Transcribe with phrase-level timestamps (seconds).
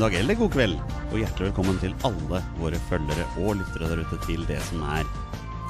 [0.00, 0.78] ettermiddag eller god kveld,
[1.12, 5.04] og hjertelig velkommen til alle våre følgere og lyttere der ute til det som er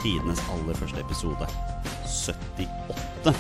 [0.05, 1.49] tidenes aller første episode
[2.07, 3.35] 78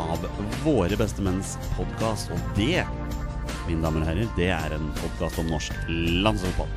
[0.00, 0.24] av
[0.64, 2.32] Våre bestemenns podkast.
[2.32, 2.86] Og det,
[3.66, 6.72] mine damer og herrer, det er en podkast om norsk landslagsfotball.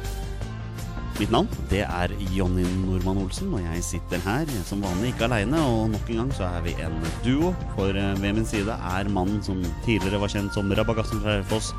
[1.21, 5.63] Mitt navn det er Jonny Normann Olsen, og jeg sitter her som vanlig ikke aleine.
[5.63, 9.15] Og nok en gang så er vi en duo, for eh, ved min side er
[9.15, 11.71] mannen som tidligere var kjent som Rabagassen fra Raufoss,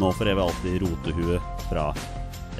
[0.00, 1.88] nå for evig alltid rotehue fra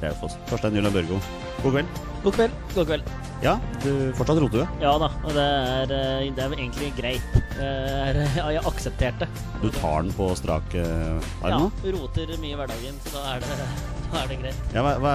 [0.02, 0.38] Raufoss.
[0.48, 1.20] Torstein Jøla Børgo,
[1.62, 2.02] god kveld.
[2.24, 2.58] God kveld.
[2.74, 3.14] God kveld.
[3.44, 4.66] Ja, du fortsatt rotehue?
[4.80, 7.34] Ja da, og det er, eh, det er egentlig greit.
[7.58, 9.28] Jeg, er, ja, jeg aksepterte.
[9.62, 11.68] Du tar den på strak uh, Ja, arm
[11.98, 13.69] roter mye i hverdagen, så da er det,
[14.14, 14.58] da er det greit.
[14.74, 15.12] Ja, hva, hva,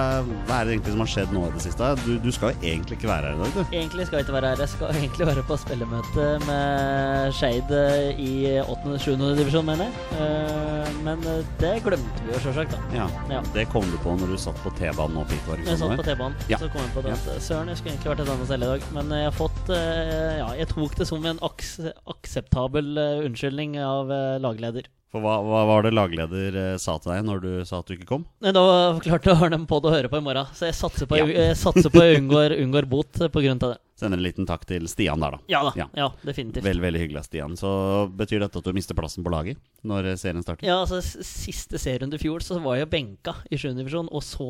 [0.48, 1.88] hva er det egentlig som har skjedd nå i det siste?
[2.04, 3.74] Du, du skal jo egentlig ikke være her i dag, du.
[3.80, 4.62] Egentlig skal jeg ikke være her.
[4.64, 9.14] Jeg skal egentlig være på spillemøte med Skeid eh, i 8.-7.
[9.40, 10.20] divisjon, mener jeg.
[10.20, 12.76] Eh, Men eh, det glemte vi jo sjølsagt.
[12.96, 13.40] Ja, Ja.
[13.54, 16.06] Det kom du på når du satt på T-banen og det ikke Jeg satt på?
[16.06, 16.58] T-banen, Ja.
[16.60, 18.70] så kom jeg på det at Søren, jeg skulle egentlig vært et annet sted i
[18.74, 18.86] dag.
[18.96, 21.76] Men jeg har fått Ja, jeg tok det som en aks
[22.10, 24.10] akseptabel unnskyldning av
[24.42, 24.88] lagleder.
[25.10, 27.96] For hva, hva var det lagleder eh, sa til deg når du sa at du
[27.96, 28.24] ikke kom?
[28.44, 28.62] Da
[29.02, 31.18] klarte jeg å dem på det å høre på i morgen, så jeg satser på,
[31.18, 31.26] Ja.
[31.26, 33.80] jeg satser på jeg unngår, unngår bot på grunn av det.
[34.00, 35.40] Sender en liten takk til Stian der, da.
[35.50, 35.72] Ja da.
[35.76, 35.86] Ja.
[35.98, 36.64] Ja, definitivt.
[36.64, 37.56] Veldig veldig hyggelig av Stian.
[37.58, 37.70] Så
[38.16, 40.64] betyr dette at du mister plassen på laget når serien starter?
[40.64, 43.74] Ja, altså Siste serierunde i fjor så var jeg benka i 7.
[43.76, 44.46] divisjon, og så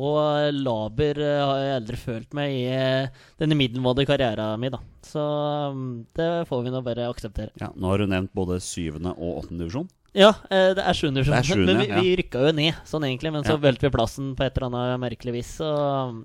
[0.55, 4.79] laber eh, har jeg aldri følt meg i eh, denne middelmådige karrieren min, da.
[5.03, 5.19] Så
[5.73, 7.51] um, det får vi nå bare akseptere.
[7.59, 9.01] Ja, Nå har du nevnt både 7.
[9.01, 9.57] og 8.
[9.57, 9.89] divisjon.
[10.13, 11.11] Ja, eh, det er 7.
[11.15, 11.99] divisjon, sjuende, men vi, ja.
[12.03, 13.31] vi rykka jo ned sånn egentlig.
[13.31, 13.61] Men så Ja.
[13.63, 15.69] velte vi plassen på et eller annet merkelig vis, så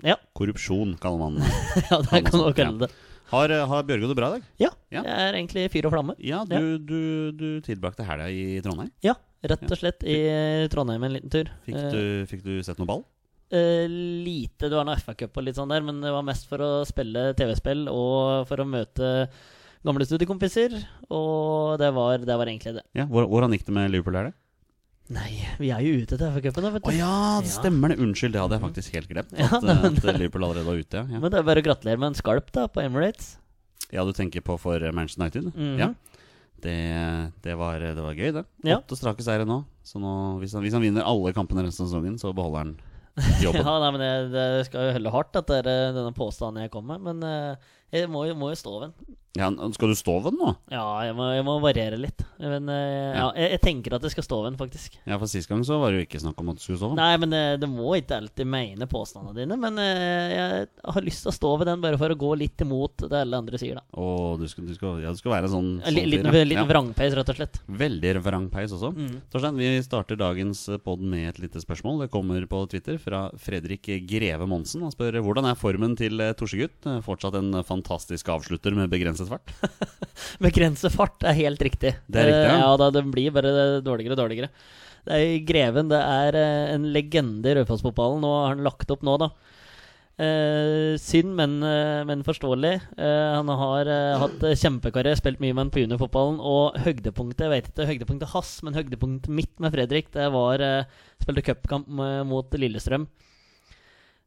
[0.03, 0.17] ja.
[0.35, 1.37] Korrupsjon, kaller man
[1.91, 2.91] ja det kan man kalle det.
[3.31, 4.43] Har, eh, har Bjørgo det bra i dag?
[4.59, 5.03] Ja, Ja.
[5.03, 6.15] jeg er egentlig fyr og flamme.
[6.23, 7.01] Ja, du, du,
[7.35, 8.91] du tilbrakte helga i Trondheim.
[9.03, 9.15] Ja,
[9.47, 10.19] rett og slett i
[10.71, 11.51] Trondheim en liten tur.
[11.67, 13.05] Fikk Eh, du, fikk du sett noe ball?
[13.55, 13.87] Uh,
[14.27, 14.67] lite.
[14.67, 17.29] Du har noe FA-cup og litt sånn der, men det var mest for å spille
[17.39, 19.29] TV-spill og for å møte
[19.87, 20.75] gamle studiekompiser.
[21.15, 22.85] Og det var, det var egentlig det.
[22.99, 24.37] Ja, hvor, Hvordan gikk det med Liverpool her, det?
[25.15, 25.31] Nei,
[25.63, 27.11] vi er jo ute til FA-cupen, da, vet Å ja,
[27.45, 28.01] det stemmer det.
[28.03, 29.35] Unnskyld, det hadde jeg faktisk helt glemt.
[29.39, 31.03] At, eh, at Liverpool allerede var ute.
[31.07, 31.21] Ja.
[31.23, 33.37] Men det er bare å gratulere med en skalp da, på Emirates.
[33.95, 35.53] ja, du tenker på for Manchester United?
[35.55, 35.79] Mhm.
[35.85, 35.93] Ja.
[36.67, 36.75] Det,
[37.45, 38.43] det, var, det var gøy, det.
[38.67, 38.81] Ja.
[38.81, 39.61] Åtte strake seire nå.
[39.87, 40.11] Så nå,
[40.41, 42.73] hvis, han, hvis han vinner alle kampene resten av sesongen, så beholder han
[43.45, 43.63] jobben.
[43.63, 46.89] Ja, nei, men det, det skal jo holde hardt, dette, er, denne påstanden jeg kom
[46.91, 47.05] med.
[47.07, 49.17] Men eh, jeg må, må jo stå ved den.
[49.37, 50.55] Ja, skal du stå ved den nå?
[50.73, 52.23] Ja, jeg må, jeg må variere litt.
[52.41, 53.27] Men eh, ja.
[53.37, 54.95] Jeg, jeg tenker at jeg skal stå ved den, faktisk.
[55.05, 56.89] Ja, for Sist gang så var det jo ikke snakk om at du skulle stå
[56.89, 57.03] ved den.
[57.05, 59.59] Nei, men det, det må ikke alltid mene påstandene dine.
[59.61, 62.65] Men eh, jeg har lyst til å stå ved den bare for å gå litt
[62.65, 63.85] imot det alle andre sier, da.
[64.01, 67.35] Åh, du skal, du skal, ja, du skal være sånn, sånn li- liten, vrangpeis, rett
[67.35, 67.61] og slett.
[67.85, 68.95] Veldig vrangpeis også.
[68.97, 69.21] Mm.
[69.37, 72.07] Torstein, vi starter dagens pod med et lite spørsmål.
[72.07, 74.81] Det kommer på Twitter fra Fredrik Greve Monsen.
[74.89, 76.81] Han spør hvordan er formen til eh, Torsegutt?
[76.89, 79.53] Eh, Fortsatt en fantastisk avslutter med begrenset fart?
[80.47, 81.95] begrenset fart er helt riktig.
[82.07, 82.57] Det er riktig, ja.
[82.57, 84.51] Eh, ja da, det blir bare dårligere og dårligere.
[85.07, 88.25] Det er Greven det er eh, en legende i Raufoss-fotballen.
[88.25, 89.31] Nå har han lagt opp nå, da.
[90.17, 92.73] Eh, synd, men, eh, men forståelig.
[92.97, 96.41] Eh, han har eh, hatt eh, kjempekarriere, spilt mye med han på juniorfotballen.
[96.41, 101.05] Og høydepunktet jeg vet ikke høydepunktet hans, men høydepunktet mitt med Fredrik, det var uh,
[101.21, 101.89] Spilte cupkamp
[102.29, 103.07] mot Lillestrøm.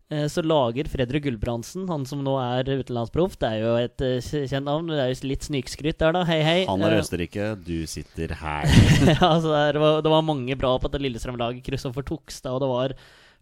[0.09, 4.45] Eh, Så lager Fredrik Gulbrandsen, han som nå er utenlandsproff Det er jo et eh,
[4.49, 6.23] kjent navn, det er jo litt snikskryt der, da.
[6.25, 6.59] Hei, hei.
[6.69, 8.65] Han er i Eh, Østerrike, du sitter her.
[9.13, 11.61] ja, så det var, det var mange bra på dette Lillestrøm-laget.
[11.65, 12.95] Kristoffer Tokstad, og det var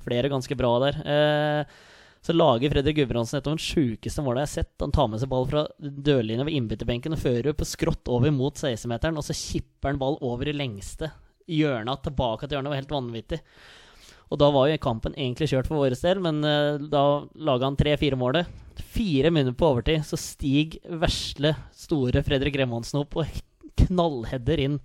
[0.04, 1.00] flere ganske bra der.
[2.28, 4.74] Så lager Fredrik Gulbrandsen et av de sjukeste måla jeg har sett.
[4.84, 8.58] Han tar med seg ball fra dørlinja ved innbytterbenken og fører på skrått over mot
[8.60, 11.14] 16-meteren, og så kipper han ball over i lengste
[11.48, 12.68] hjørnet tilbake til hjørnet.
[12.68, 13.40] Det var helt vanvittig.
[14.28, 17.04] Og da var jo kampen egentlig kjørt for vår del, men uh, da
[17.48, 18.50] laga han tre-fire målet.
[18.78, 23.40] Fire minutter på overtid så stig vesle, store Fredrik Remonsen opp og
[23.78, 24.78] knallheader inn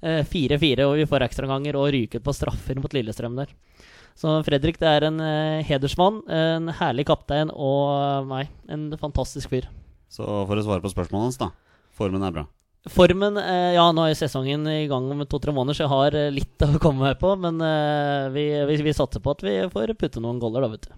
[0.00, 3.52] eh, 4-4, og vi får ekstraomganger og ryker på straffer mot Lillestrøm der.
[4.18, 8.44] Så Fredrik det er en eh, hedersmann, en herlig kaptein og eh, nei,
[8.74, 9.68] en fantastisk fyr.
[10.10, 11.52] Så for å svare på spørsmålet hans, da.
[11.98, 12.48] Formen er bra.
[12.86, 16.30] Formen eh, Ja, nå er sesongen i gang om to-tre måneder, så jeg har eh,
[16.32, 17.34] litt å komme meg på.
[17.40, 20.88] Men eh, vi, vi, vi satser på at vi får putte noen goller, da, vet
[20.88, 20.96] du.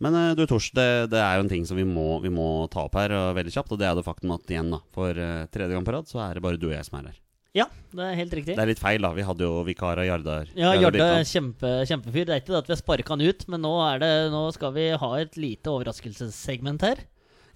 [0.00, 2.86] Men du Tors, det, det er jo en ting som vi må, vi må ta
[2.86, 3.74] opp her og veldig kjapt.
[3.76, 5.12] Og det er det faktum at igjen, da, for
[5.52, 7.18] tredje gang på rad, så er det bare du og jeg som er her.
[7.50, 8.54] Ja, det er helt riktig.
[8.54, 9.10] Det er litt feil, da.
[9.12, 10.50] Vi hadde jo vikar av Jardar.
[10.54, 12.28] Ja, Jardar er kjempe, kjempefyr.
[12.28, 14.42] Det er ikke det at vi har sparka han ut, men nå, er det, nå
[14.54, 17.02] skal vi ha et lite overraskelsessegment her.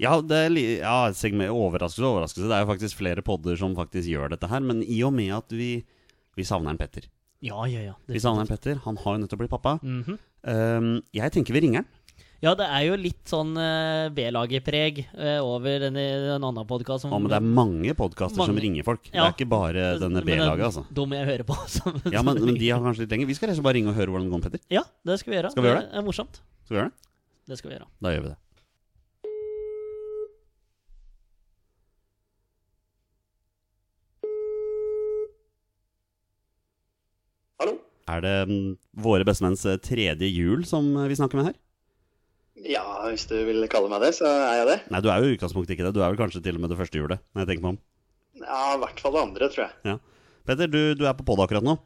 [0.03, 0.95] Ja, det er ja,
[1.55, 2.49] overraskelse overraskelse.
[2.51, 4.65] Det er jo faktisk flere podder som faktisk gjør dette her.
[4.65, 5.85] Men i og med at vi,
[6.35, 7.07] vi savner en Petter.
[7.45, 7.99] Ja, ja, ja.
[8.09, 8.81] Vi savner en Petter.
[8.87, 9.79] Han har jo nettopp blitt pappa.
[9.83, 10.19] Mhm.
[10.45, 11.93] Um, jeg tenker vi ringer han.
[12.45, 16.03] Ja, det er jo litt sånn uh, B-laget-preg eh, over denne,
[16.35, 19.07] en annen podkast Ja, men det er mange podkaster som ringer folk.
[19.09, 20.85] Det er ikke bare denne B-laget, altså.
[20.99, 21.57] Dumme jeg hører på.
[21.75, 23.31] Som, Ja, men, men de har kanskje litt lenger.
[23.33, 24.65] Vi skal rett og slett bare ringe og høre hvordan det går med Petter.
[24.77, 25.55] Ja, det skal vi gjøre.
[25.55, 25.91] Skal vi gjøre det?
[25.95, 26.43] Det er morsomt.
[26.67, 27.13] Skal vi gjøre det?
[27.49, 27.89] Det skal vi gjøre.
[28.05, 28.39] Da gjør vi det.
[37.63, 37.77] Hallo?
[38.11, 38.73] Er det mm,
[39.05, 41.57] våre bestemenns eh, tredje jul som eh, vi snakker med her?
[42.65, 44.77] Ja, hvis du vil kalle meg det, så er jeg det.
[44.95, 45.95] Nei, du er jo i utgangspunktet ikke det.
[45.97, 47.81] Du er vel kanskje til og med det første julet, når jeg tenker meg om.
[48.45, 49.75] Ja, i hvert fall det andre, tror jeg.
[49.91, 49.97] Ja.
[50.45, 51.77] Petter, du, du er på pod akkurat nå.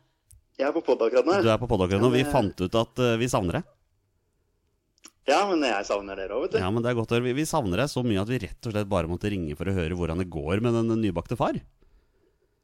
[0.58, 1.40] Jeg er på pod akkurat nå.
[1.44, 2.10] Du er på pod akkurat nå.
[2.14, 3.74] Vi fant ut at eh, vi savner deg.
[5.28, 6.60] Ja, men jeg savner dere òg, vet du.
[6.62, 7.26] Ja, men det er godt å høre.
[7.28, 9.68] Vi, vi savner deg så mye at vi rett og slett bare måtte ringe for
[9.68, 11.58] å høre hvordan det går med den nybakte far.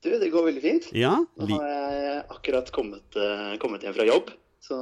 [0.04, 0.86] Du, det går veldig fint.
[0.92, 4.30] Ja, Nå har jeg akkurat kommet, eh, kommet hjem fra jobb,
[4.60, 4.76] så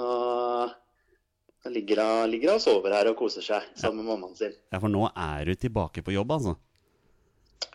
[1.62, 4.54] nå ligger ligger og sover her og koser seg sammen med mammaen sin.
[4.72, 6.56] ja, for nå er du tilbake på jobb, altså.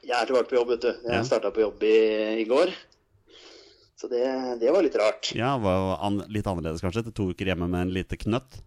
[0.04, 0.92] Jeg er tilbake på jobb, vet du.
[1.08, 1.24] Jeg Ja.
[1.24, 1.96] starta på jobb i,
[2.42, 2.72] i går.
[3.98, 5.32] Så det, det var litt rart.
[5.36, 7.02] Ja, var an litt annerledes kanskje.
[7.02, 8.60] Etter to uker hjemme med en lite knøtt.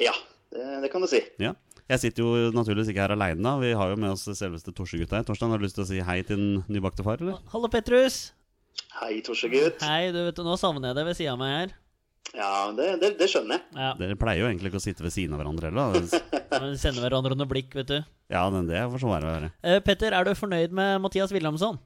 [0.00, 0.12] Ja,
[0.50, 1.20] det, det kan du si.
[1.38, 1.52] Ja.
[1.84, 3.50] Jeg sitter jo naturligvis ikke her aleine.
[3.60, 5.20] Vi har jo med oss selveste Torsegutta.
[5.28, 7.42] Torstein, har du lyst til å si hei til den nybakte far, eller?
[7.52, 8.30] Hallo, Petrus.
[9.02, 9.82] Hei, Torsegutt.
[9.84, 11.74] Hei, du vet du, nå savner jeg deg ved sida av meg her.
[12.34, 13.66] Ja, det, det, det skjønner jeg.
[13.76, 16.00] Ja, Dere pleier jo egentlig ikke å sitte ved siden av hverandre heller.
[16.64, 17.98] Vi sender hverandre noen blikk, vet du.
[18.32, 19.50] Ja, men det får så være.
[19.60, 21.76] Eh, Petter, er du fornøyd med Mathias Wilhelmsson?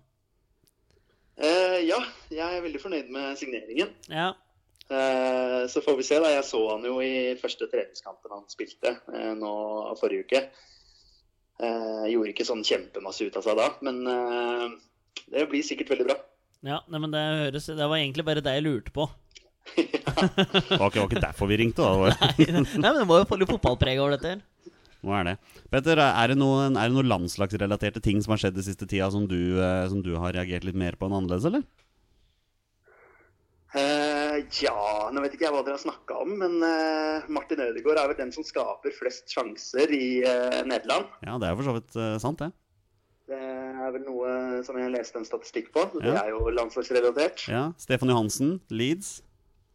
[1.43, 1.99] Eh, ja,
[2.33, 3.91] jeg er veldig fornøyd med signeringen.
[4.15, 4.31] Ja.
[4.89, 6.19] Eh, så får vi se.
[6.23, 6.31] da.
[6.33, 9.53] Jeg så han jo i første treningskampen han spilte eh, nå
[10.01, 10.43] forrige uke.
[11.59, 14.67] Eh, gjorde ikke sånn kjempemasse ut av seg da, men eh,
[15.35, 16.17] det blir sikkert veldig bra.
[16.67, 19.09] Ja, nei, men det høres Det var egentlig bare deg jeg lurte på.
[19.79, 22.15] Det var ikke, det var ikke derfor vi ringte, da.
[22.39, 24.33] nei, men det må jo få litt fotballpreg over dette.
[24.33, 24.73] her.
[25.05, 25.35] Nå er det.
[25.71, 29.11] Petter, er det noen, er det noen landslagsrelaterte ting som har skjedd den siste tida
[29.15, 29.37] som du,
[29.93, 31.63] som du har reagert litt mer på enn annerledes, eller?
[33.77, 37.99] Eh, ja, nå vet ikke jeg hva dere har snakka om, men uh, Martin Ødegaard
[38.01, 41.11] er vel den som skaper flest sjanser i uh, Nederland.
[41.27, 42.49] Ja, det er for så vidt sant, det.
[43.29, 45.85] Det er vel noe som jeg leste en statistikk på.
[45.99, 46.23] Det Ja.
[46.23, 47.45] er jo landslagsrelatert.
[47.53, 49.19] Ja, Stefan Johansen, Leeds.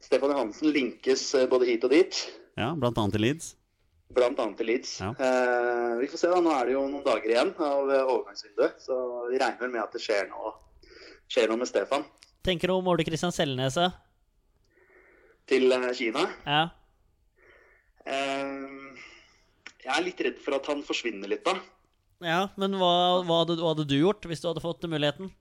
[0.01, 2.24] Stefan Johansen linkes både hit og dit.
[2.57, 3.51] Ja, blant annet til Leeds.
[4.13, 4.96] Blant annet til Leeds.
[5.06, 5.13] Ja.
[6.01, 6.42] Vi får se, da.
[6.42, 8.81] Nå er det jo noen dager igjen av overgangsvinduet.
[8.81, 8.98] Så
[9.30, 10.56] vi regner med at det skjer noe,
[11.30, 12.04] skjer noe med Stefan
[12.44, 13.92] Tenker du om Ole Kristian Selnese?
[15.50, 16.25] til eh, Kina.
[16.48, 16.63] Ja.
[18.04, 19.07] Eh,
[19.84, 21.57] jeg er litt redd for at han forsvinner litt, da.
[22.24, 25.31] ja, men hva, hva, hadde, hva hadde du gjort hvis du hadde fått muligheten?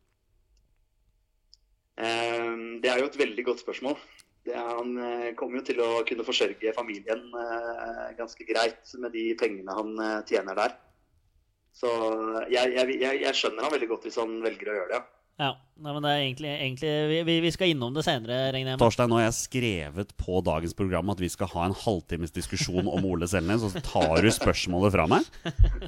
[2.03, 2.51] Eh,
[2.83, 3.99] det er jo et veldig godt spørsmål.
[4.43, 4.97] Det han
[5.39, 7.29] kommer jo til å kunne forsørge familien
[8.19, 9.93] ganske greit med de pengene han
[10.27, 10.75] tjener der.
[11.79, 11.93] Så
[12.51, 14.99] jeg, jeg, jeg, jeg skjønner han veldig godt hvis han velger å gjøre det.
[14.99, 15.22] ja.
[15.43, 15.51] Ja,
[15.83, 18.83] nei, men det er egentlig, egentlig vi, vi, skal innom det senere, regner jeg med.
[18.83, 22.87] Torstein, nå har jeg skrevet på dagens program at vi skal ha en halvtimes diskusjon
[22.87, 25.27] om Ole Selnes, og så tar du spørsmålet fra meg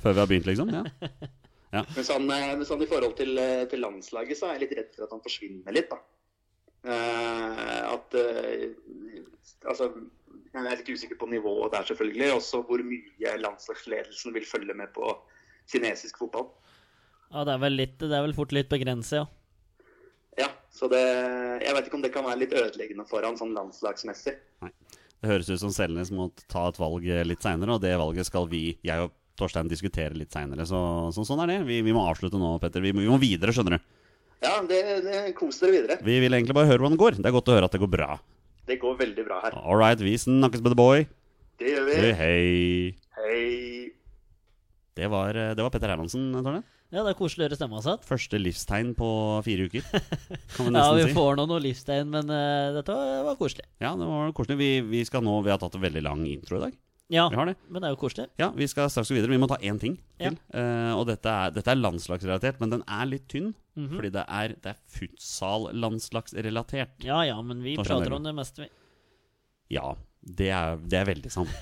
[0.02, 0.74] før vi har begynt, liksom?
[1.74, 1.84] Ja.
[1.84, 4.74] Men sånn, eh, men sånn i forhold til, eh, til landslaget, så er jeg litt
[4.78, 6.02] redd for at han forsvinner litt, da.
[6.84, 8.64] Uh, at uh,
[9.64, 9.86] Altså,
[10.52, 12.34] jeg er litt usikker på nivået der, selvfølgelig.
[12.36, 15.14] Også hvor mye landslagsledelsen vil følge med på
[15.72, 16.50] kinesisk fotball.
[17.30, 19.24] Ja, det er vel, litt, det er vel fort litt begrenset, ja.
[20.40, 21.00] Ja, så det
[21.62, 24.34] Jeg vet ikke om det kan være litt ødeleggende for han sånn landslagsmessig.
[24.64, 24.72] Nei.
[25.24, 28.48] Det høres ut som Selnes må ta et valg litt seinere, og det valget skal
[28.50, 30.66] vi, jeg og Torstein, diskutere litt seinere.
[30.68, 30.78] Så,
[31.16, 31.56] så sånn er det.
[31.66, 32.84] Vi, vi må avslutte nå, Petter.
[32.84, 33.86] Vi må, vi må videre, skjønner du.
[34.44, 35.96] Ja, det, det Kos dere videre.
[36.04, 37.18] Vi vil egentlig bare høre hvordan det går.
[37.18, 38.18] Det er godt å høre at det går bra.
[38.68, 39.56] Det går veldig bra her.
[39.58, 41.06] All right, vi snakkes the boy.
[41.60, 41.96] Det gjør vi.
[42.04, 43.03] Hei, hei.
[44.94, 46.60] Det var, det var Petter Hermansen, Torne.
[46.94, 48.04] Ja, Det er koselig å høre stemma satt.
[48.06, 49.08] Første livstegn på
[49.42, 49.82] fire uker,
[50.54, 50.78] kan vi nesten si.
[50.78, 51.14] Ja, vi si.
[51.16, 53.66] får nå noe livstegn, men uh, dette var, var koselig.
[53.82, 54.54] Ja, det var koselig.
[54.60, 56.76] Vi, vi skal nå, vi har tatt en veldig lang intro i dag.
[57.12, 57.56] Ja, Vi har det.
[57.68, 58.30] men det er jo koselig.
[58.40, 59.28] Ja, vi skal straks gå videre.
[59.34, 60.30] Vi må ta én ting Ja.
[60.30, 60.38] til.
[60.56, 63.50] Eh, og dette er, dette er landslagsrelatert, men den er litt tynn.
[63.76, 63.90] Mhm.
[63.98, 66.94] Fordi det er, det er futsal-landslagsrelatert.
[67.04, 68.70] Ja ja, men vi prater om det meste, vi.
[69.76, 69.90] Ja,
[70.24, 71.52] det er, det er veldig sant.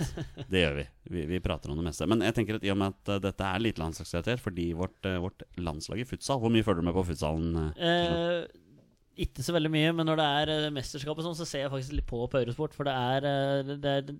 [0.52, 0.84] Det gjør vi.
[1.10, 1.24] vi.
[1.32, 2.06] Vi prater om det meste.
[2.10, 4.98] Men jeg tenker at i og med at uh, dette er litt landslagsrelatert, fordi vårt,
[5.08, 7.56] uh, vårt landslag i futsal Hvor mye følger du med på futsalen?
[7.74, 8.44] Uh,
[9.20, 12.08] ikke så veldig mye, men når det er mesterskapet sånn, så ser jeg faktisk litt
[12.08, 12.76] på på Eurosport.
[12.76, 14.12] For det er, eh, det er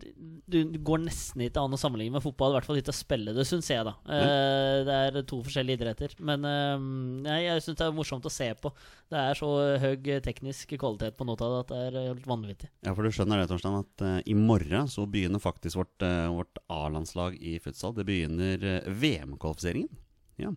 [0.53, 2.53] Du går nesten ikke an å sammenligne med fotball.
[2.53, 3.95] I hvert fall ikke å spille det, syns jeg, da.
[4.05, 4.85] Mm.
[4.89, 6.17] det er to forskjellige idretter.
[6.21, 6.85] Men eh,
[7.29, 8.73] nei, jeg syns det er morsomt å se på.
[9.13, 9.49] Det er så
[9.83, 12.71] høy teknisk kvalitet på noe av det at det er eh, helt vanvittig.
[12.85, 16.29] Ja, for du skjønner det, Torstein, at eh, i morgen så begynner faktisk vårt, eh,
[16.33, 17.97] vårt A-landslag i futsal.
[17.97, 19.91] Det begynner eh, VM-kvalifiseringen.
[20.41, 20.53] Ja.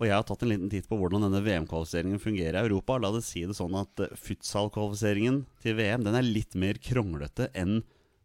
[0.00, 2.96] Og jeg har tatt en liten titt på hvordan denne VM-kvalifiseringen fungerer i Europa.
[2.98, 7.46] La det si det sånn at eh, futsal-kvalifiseringen til VM den er litt mer kronglete
[7.54, 7.82] enn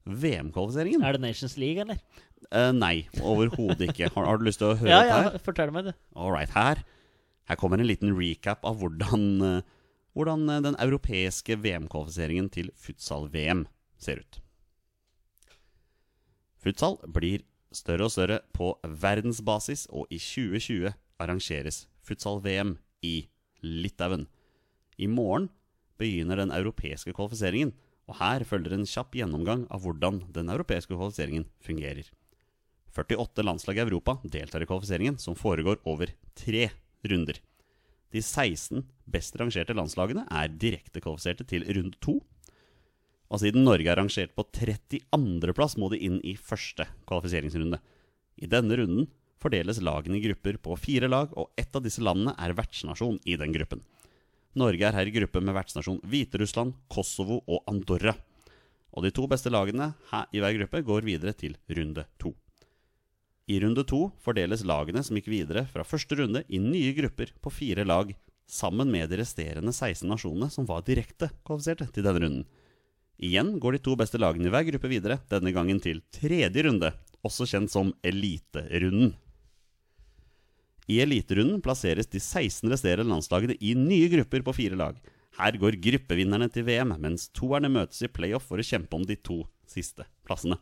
[0.09, 1.03] VM-kvalifiseringen.
[1.05, 1.99] Er det Nations League, eller?
[2.49, 4.09] Eh, nei, overhodet ikke.
[4.15, 5.37] Har, har du lyst til å høre Ja, ja, her?
[5.45, 5.93] fortell meg det.
[6.17, 6.81] All right, her,
[7.51, 9.59] her kommer en liten recap av hvordan, eh,
[10.17, 13.67] hvordan eh, den europeiske VM-kvalifiseringen til futsal-VM
[14.01, 14.39] ser ut.
[16.59, 17.45] Futsal blir
[17.75, 18.71] større og større på
[19.05, 23.29] verdensbasis, og i 2020 arrangeres futsal-VM i
[23.61, 24.27] Litauen.
[24.97, 25.49] I morgen
[25.99, 27.73] begynner den europeiske kvalifiseringen,
[28.09, 32.07] og her følger en kjapp gjennomgang av hvordan den europeiske kvalifiseringen fungerer.
[32.95, 36.69] 48 landslag i Europa deltar i kvalifiseringen, som foregår over tre
[37.05, 37.37] runder.
[38.09, 42.17] De 16 best rangerte landslagene er direkte kvalifiserte til runde to.
[43.29, 47.77] Og siden Norge er rangert på 32.-plass, må de inn i første kvalifiseringsrunde.
[48.41, 49.09] I denne runden
[49.41, 53.37] fordeles lagene i grupper på fire lag, og ett av disse landene er vertsnasjon i
[53.39, 53.83] den gruppen.
[54.59, 58.15] Norge er her i gruppe med vertsnasjon Hviterussland, Kosovo og Andorra.
[58.97, 62.33] Og de to beste lagene her i hver gruppe går videre til runde to.
[63.49, 67.53] I runde to fordeles lagene som gikk videre fra første runde i nye grupper på
[67.53, 68.11] fire lag,
[68.49, 72.45] sammen med de resterende 16 nasjonene som var direkte kvalifiserte til denne runden.
[73.19, 76.93] Igjen går de to beste lagene i hver gruppe videre, denne gangen til tredje runde,
[77.25, 79.11] også kjent som eliterunden.
[80.89, 84.97] I eliterunden plasseres de 16 resterende landslagene i nye grupper på fire lag.
[85.37, 89.15] Her går gruppevinnerne til VM, mens toerne møtes i playoff for å kjempe om de
[89.21, 90.57] to siste plassene.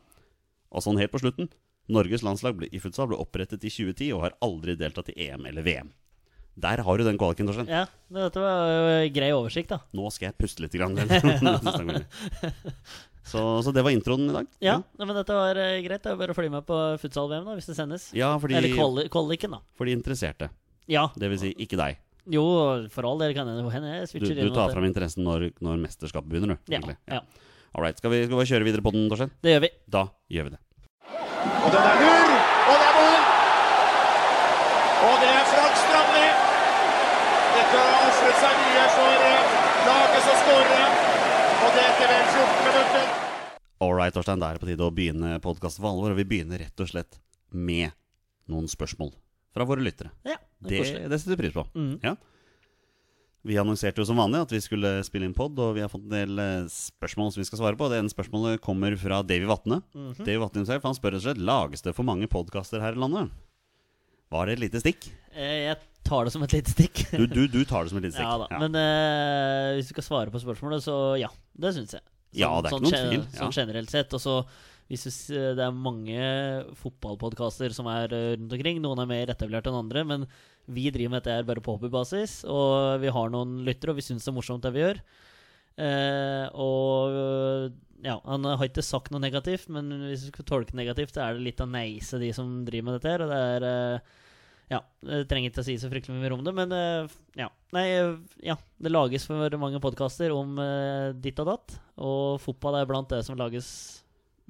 [0.67, 1.47] Og sånn helt på slutten
[1.87, 5.47] Norges landslag ble, i futsal ble opprettet i 2010 og har aldri deltatt i EM
[5.47, 5.93] eller VM.
[6.57, 7.69] Der har du den kvaliken, Torstein.
[7.69, 9.77] Ja, dette var jo grei oversikt, da.
[9.95, 10.73] Nå skal jeg puste litt.
[10.73, 10.97] Grann,
[13.27, 14.49] så, så det var introen i dag.
[14.63, 15.05] Ja, ja.
[15.05, 16.03] men dette var uh, greit.
[16.03, 18.09] Det er bare å følge med på futsal-VM, da, hvis det sendes.
[18.17, 19.61] Ja, fordi, Eller kvali- kvaliken, da.
[19.77, 20.49] for de interesserte.
[20.87, 21.09] Ja.
[21.19, 21.99] Det vil si ikke deg.
[22.27, 22.43] Jo,
[22.91, 25.23] for all del kan det hende jeg Du, switcher du inn tar mot fram interessen
[25.23, 26.73] når, når mesterskapet begynner, du.
[26.73, 27.21] Ja, ja,
[27.75, 29.31] All right, skal vi, skal vi kjøre videre på den, Torstein?
[29.43, 29.69] det gjør vi.
[29.87, 30.03] Da
[30.33, 30.59] gjør vi det.
[31.07, 32.31] Og den er lur,
[32.67, 33.21] og det er mål!
[35.07, 36.27] Og det er Frank Strandli.
[37.57, 39.55] Dette har ofret seg mye for eh,
[39.87, 40.89] laget som skårer.
[41.57, 43.07] Og det etter vel 14 minutter.
[43.83, 46.13] All right, Torstein, da er det på tide å begynne podkasten for alvor.
[46.15, 47.19] Og vi begynner rett og slett
[47.53, 47.91] med
[48.49, 49.11] noen spørsmål
[49.53, 50.09] fra våre lyttere.
[50.25, 51.65] Ja, det Det, det setter vi pris på.
[51.77, 51.99] Mm.
[52.03, 52.15] Ja.
[53.47, 56.03] Vi annonserte jo som vanlig at vi skulle spille inn pod, og vi har fått
[56.09, 57.87] en del eh, spørsmål som vi skal svare på.
[57.87, 59.81] Det ene spørsmålet kommer fra Davy Vatne.
[59.95, 60.17] Mhm.
[60.25, 62.99] Davy Vatne himself, han spør rett og slett lages det for mange podkaster her i
[62.99, 63.29] landet.
[64.33, 65.07] Var det et lite stikk?
[65.31, 67.05] Eh, Jeg tar det som et lite stikk.
[67.13, 68.27] Du, du, du tar det som et lite stikk.
[68.33, 68.59] Ja da.
[68.59, 71.29] Men uh, hvis du skal svare på spørsmålet, så ja.
[71.55, 72.03] Det syns jeg.
[72.35, 73.23] Ja, det er ikke noen tvil.
[73.37, 74.15] Sånn generelt sett.
[74.17, 74.41] Og så
[74.87, 76.19] hvis det er mange
[76.79, 78.79] fotballpodkaster som er eh, rundt omkring.
[78.83, 80.03] Noen er mer etablert enn andre.
[80.07, 80.27] Men
[80.71, 82.39] vi driver med dette her bare på hobbybasis.
[82.47, 85.01] Og vi har noen lyttere, og vi syns det er morsomt det vi gjør.
[85.77, 91.15] Eh, og ja, han har ikke sagt noe negativt, men hvis du skal tolke negativt,
[91.15, 93.25] så er det litt av neise, de som driver med dette her.
[93.25, 94.15] Og det er eh,
[94.67, 97.47] ja, jeg trenger ikke å si så fryktelig mye om det, men eh, ja.
[97.75, 98.17] Nei, eh,
[98.49, 98.57] ja.
[98.83, 103.21] Det lages for mange podkaster om eh, ditt og datt, og fotball er blant det
[103.23, 103.69] som lages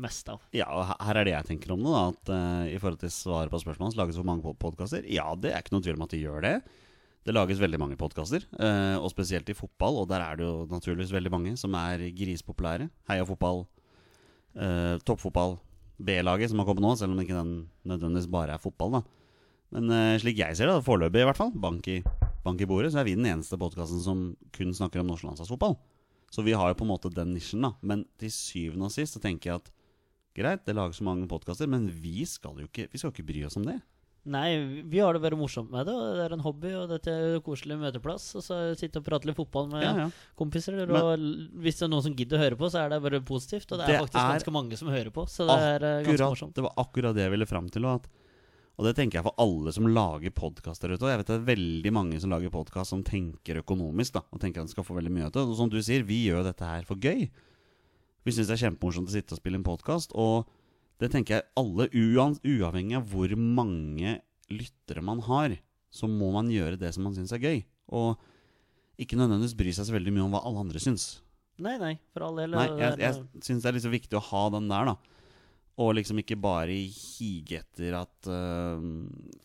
[0.01, 0.41] mest av.
[0.57, 1.93] Ja, og her- er det jeg tenker om det.
[1.93, 5.05] da At uh, I forhold til svaret på spørsmålet så lages for mange podkaster.
[5.09, 6.55] Ja, det er ikke noen tvil om at de gjør det.
[7.25, 8.45] Det lages veldig mange podkaster,
[9.01, 9.97] og spesielt i fotball.
[9.99, 12.87] Og der er det jo naturligvis veldig mange som er grispopulære.
[13.09, 13.65] Heia fotball,
[14.55, 15.57] uh, toppfotball,
[15.97, 17.55] B-laget som har kommet nå, selv om ikke den
[17.89, 18.99] nødvendigvis bare er fotball.
[18.99, 19.03] da
[19.75, 21.97] Men uh, slik jeg ser det, foreløpig i hvert fall, bank i,
[22.45, 25.75] bank i bordet, så er vi den eneste podkasten som kun snakker om norsk landslagsfotball.
[26.31, 27.73] Så vi har jo på en måte den nisjen, da.
[27.87, 29.69] Men til syvende og sist så tenker jeg at
[30.37, 33.45] greit, det lages så mange podkaster, men vi skal jo ikke, vi skal ikke bry
[33.47, 33.77] oss om det.
[34.27, 34.57] Nei,
[34.91, 37.37] vi har det bare morsomt med det, og det er en hobby, og dette er
[37.37, 38.25] en koselig møteplass.
[38.35, 40.07] Og så sitte og prate litt fotball med Ja, ja.
[40.35, 40.75] kompiser.
[40.83, 41.23] Og
[41.63, 43.71] hvis det er noen som gidder å høre på, så er det bare positivt.
[43.71, 46.27] Og det er faktisk er ganske mange som hører på, så det er eh, ganske
[46.35, 46.55] morsomt.
[46.59, 47.87] det var akkurat det jeg ville fram til.
[47.87, 48.09] At,
[48.77, 51.01] og det tenker jeg for alle som lager podkast der ute.
[51.01, 54.13] Og jeg vet det er veldig mange som lager podkast som tenker økonomisk.
[54.13, 55.45] da Og tenker at de skal få veldig mye av det.
[55.49, 57.25] Og som du sier, vi gjør dette her for gøy.
[58.21, 60.13] Vi syns det er kjempemorsomt å sitte og spille en podkast.
[60.13, 60.45] Og
[61.01, 64.19] det tenker jeg alle, uavhengig av hvor mange
[64.53, 65.57] lyttere man har,
[65.89, 67.63] så må man gjøre det som man syns er gøy.
[67.97, 68.21] Og
[69.01, 71.15] ikke nødvendigvis bry seg så veldig mye om hva alle andre syns.
[71.57, 72.53] Nei, nei, for all del.
[72.53, 75.17] Nei, jeg, jeg syns det er liksom viktig å ha den der, da.
[75.77, 78.81] Og liksom ikke bare hige etter at uh,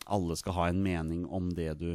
[0.09, 1.91] alle skal ha en mening om det du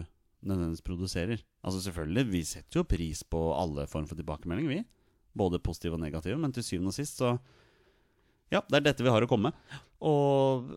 [0.47, 1.43] nødvendigvis produserer.
[1.67, 4.83] Altså selvfølgelig, vi setter jo pris på alle form for tilbakemelding, vi.
[5.39, 7.37] Både positive og negative, men til syvende og sist så
[8.49, 9.83] Ja, det er dette vi har å komme med.
[9.99, 10.69] Og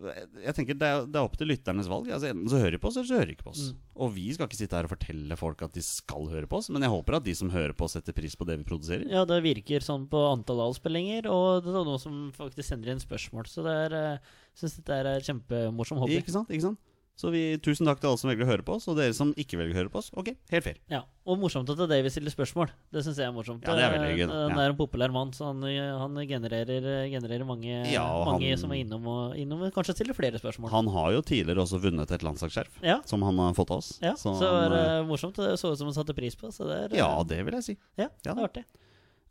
[0.41, 2.07] jeg tenker det er, det er opp til lytternes valg.
[2.09, 3.67] Altså Enten så hører de på oss, eller så hører de ikke på oss.
[3.69, 3.81] Mm.
[4.01, 6.71] Og vi skal ikke sitte her og fortelle folk at de skal høre på oss,
[6.73, 9.05] men jeg håper at de som hører på, setter pris på det vi produserer.
[9.13, 13.03] Ja, det virker sånn på antall avspillinger, og det er noen som faktisk sender inn
[13.03, 13.45] spørsmål.
[13.51, 16.17] Så det er, eh, jeg syns dette er en kjempemorsom hobby.
[16.23, 16.49] Ikke sant?
[16.49, 16.81] ikke sant?
[17.19, 19.29] Så vi, tusen takk til alle som velger å høre på oss, og dere som
[19.37, 20.07] ikke velger å høre på oss.
[20.17, 20.77] Ok, helt fair.
[20.89, 22.71] Ja, Og morsomt at det er Davy stiller spørsmål.
[22.89, 23.61] Det syns jeg er morsomt.
[23.67, 24.33] Ja, det er veldig gøy, da.
[24.33, 24.63] Eh, Han Ja.
[24.63, 28.81] er en populær mann, så han, han genererer, genererer mange, Ja, mange han- som er
[28.83, 30.71] innom og, innom og kanskje stiller flere spørsmål.
[30.71, 33.99] Han har jo tidligere også vunnet et landslagsskjerf, ja, som han har fått av oss.
[34.01, 35.35] ja, så, Så det han, er eh, morsomt.
[35.35, 36.47] Det så ut som han satte pris på.
[36.51, 37.77] Så det er, ja, det vil jeg si.
[37.99, 38.65] ja, ja det er artig.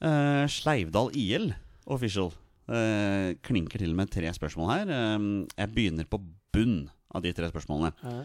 [0.01, 1.55] Uh, Sleivdal IL
[1.87, 2.33] official
[2.71, 4.87] uh, klinker til med tre spørsmål her.
[5.19, 6.23] Uh, jeg begynner på
[6.53, 7.93] bunn av de tre spørsmålene.
[8.05, 8.25] Ja.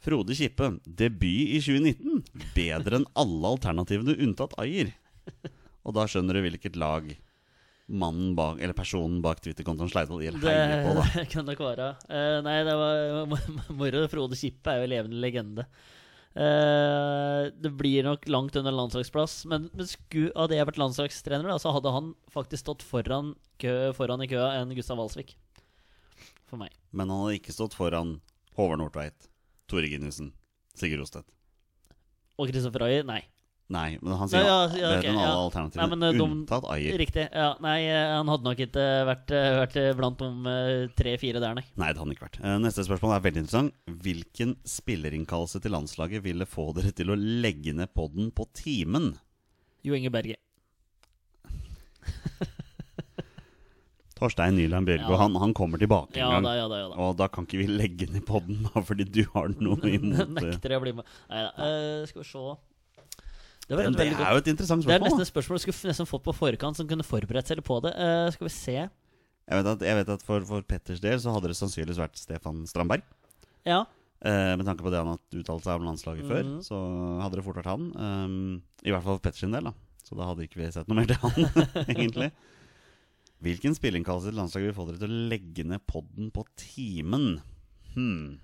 [0.00, 2.22] Frode Kippe, debut i 2019.
[2.56, 4.94] Bedre enn alle alternativene unntatt Ajer.
[5.84, 7.10] Og da skjønner du hvilket lag
[7.90, 11.06] mannen bak, eller personen bak Twitter-kontoen Sleivdal IL heier på, da.
[11.16, 11.88] Det kan nok være.
[12.06, 13.32] Uh, nei, det var
[13.80, 14.04] moro.
[14.12, 15.66] Frode Kippe er jo levende legende.
[16.30, 21.58] Uh, det blir nok langt under landslagsplass, men, men sku, hadde jeg vært landslagstrener, da,
[21.58, 25.34] så hadde han faktisk stått foran, kø, foran i køa enn Gustav Walsvik.
[26.50, 26.72] For meg.
[26.92, 28.16] Men han hadde ikke stått foran
[28.58, 29.28] Håvard Nordtveit,
[29.70, 30.32] Tore Ginnussen,
[30.74, 31.28] Sigurd Rostedt.
[32.40, 33.04] Og Kristoffer Ayer?
[33.06, 33.20] Nei.
[33.70, 35.42] Nei, men han sier Ja, ja, okay, bedre enn alle ja.
[35.44, 36.96] alternativene, Nei, men, eh, de- unntatt Ayer.
[36.98, 37.26] Riktig.
[37.30, 41.54] Ja, nei, eh, han hadde nok ikke vært, eh, vært eh, blant de tre-fire der,
[41.54, 41.62] nei.
[41.78, 42.40] Nei, det hadde han ikke vært.
[42.64, 43.72] Neste spørsmål er veldig interessant.
[43.86, 49.12] Hvilken spillerinnkallelse til landslaget ville få dere til å legge ned podden på timen?
[49.86, 50.34] Jo Inge Berge.
[54.20, 56.44] Torstein Nyland Bjørgo, han, han kommer tilbake Ja en gang.
[56.46, 56.78] da, ja da.
[56.82, 59.80] ja da Og da kan ikke vi legge ned podden da, fordi du har noe
[59.96, 60.50] imot det.
[60.52, 61.08] Nekter jeg å bli med.
[61.32, 61.52] Nei da.
[61.56, 62.42] Uh, skal vi se
[63.70, 64.92] Det var Det, det veldig godt er jo et interessant spørsmål.
[64.92, 67.62] Det er nesten et spørsmål du skulle nesten fått på forkant, som kunne forberedt seg
[67.66, 67.92] på det.
[67.96, 68.76] Uh, skal vi se.
[69.50, 72.18] Jeg vet at, jeg vet at for, for Petters del så hadde det sannsynligvis vært
[72.20, 73.02] Stefan Strandberg.
[73.66, 73.80] Ja.
[74.20, 76.58] Uh, med tanke på det han har uttalt seg om landslaget før, Mhm.
[76.66, 76.76] så
[77.24, 77.86] hadde det fort vært han.
[77.96, 79.72] Um, I hvert fall for Petters del, da.
[80.04, 82.30] Så da hadde ikke vi sett noe mer til han, egentlig.
[83.40, 87.38] Hvilken spillinnkallelse til landslaget vil få dere til å legge ned podden på timen?
[87.94, 88.38] Hmm.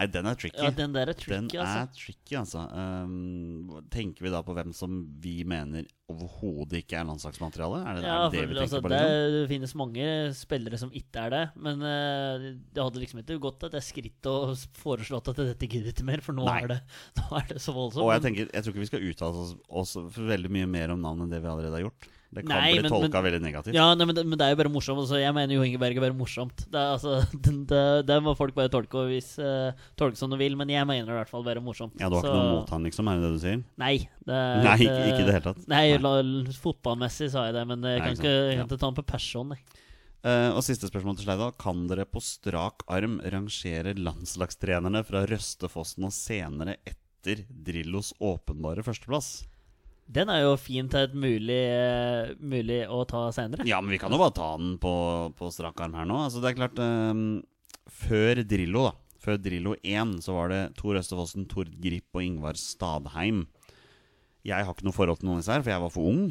[0.00, 0.56] Nei, den er tricky.
[0.64, 1.80] ja, den der er tricky, Den altså.
[1.82, 2.60] er tricky, altså.
[2.72, 7.82] Um, tenker vi da på hvem som vi mener overhodet ikke er landslagsmateriale?
[7.84, 8.92] Er det, Ja, er det det vi vi altså, tenker på?
[8.94, 9.34] det, Liksom?
[9.34, 10.06] det finnes mange
[10.38, 11.42] spillere som ikke er det.
[11.68, 15.68] Men uh, det hadde liksom ikke gått at det er skritt og foreslått at dette
[15.68, 16.78] gidder ikke mer, for nå er, det,
[17.20, 18.06] nå er det så voldsomt.
[18.06, 21.04] Og jeg tenker, jeg tror ikke vi skal uttale oss, oss veldig mye mer om
[21.04, 22.08] navn enn det vi allerede har gjort.
[22.32, 23.74] Det kan Nei, bli men- tolka men- veldig negativt.
[23.74, 25.00] Ja, nei, men, det, men det er jo bare morsomt.
[25.02, 26.62] Altså, jeg mener jo Ingeberg er bare morsomt.
[26.70, 27.16] Det, altså,
[27.72, 30.86] det, det, må folk bare tolke, og hvis, uh, tolke som de vil, men jeg
[30.86, 31.98] mener det i hvert fall bare morsomt.
[31.98, 33.10] Ja, Du har Så- ikke noe mot han, liksom?
[33.10, 33.64] Er det det du sier?
[33.82, 33.96] Nei.
[34.22, 35.66] Det, Nei, ikke, i det hele tatt.
[35.74, 36.22] Nei, la-
[36.62, 39.06] fotballmessig sa jeg det, men jeg Nei, kan ikke jeg kan ikke ta han på
[39.10, 39.48] person.
[39.56, 39.60] Nei.
[40.22, 41.50] Uh, og siste spørsmål til Sleida.
[41.58, 49.46] Kan dere på strak arm rangere landslagstrenerne fra Røstefossen og senere etter Drillos åpenbare førsteplass?
[50.10, 53.66] Den er jo fint et mulig, uh, mulig å ta senere.
[53.68, 54.94] Ja, men vi kan jo bare ta den på,
[55.38, 56.18] på strak arm her nå.
[56.26, 57.40] Altså, det er klart um,
[58.00, 58.96] Før Drillo, da.
[59.20, 63.44] Før Drillo 1 så var det Tor Østefossen, Tord Grip og Ingvar Stadheim.
[64.46, 66.22] Jeg har ikke noe forhold til noen av disse her, for jeg var for ung.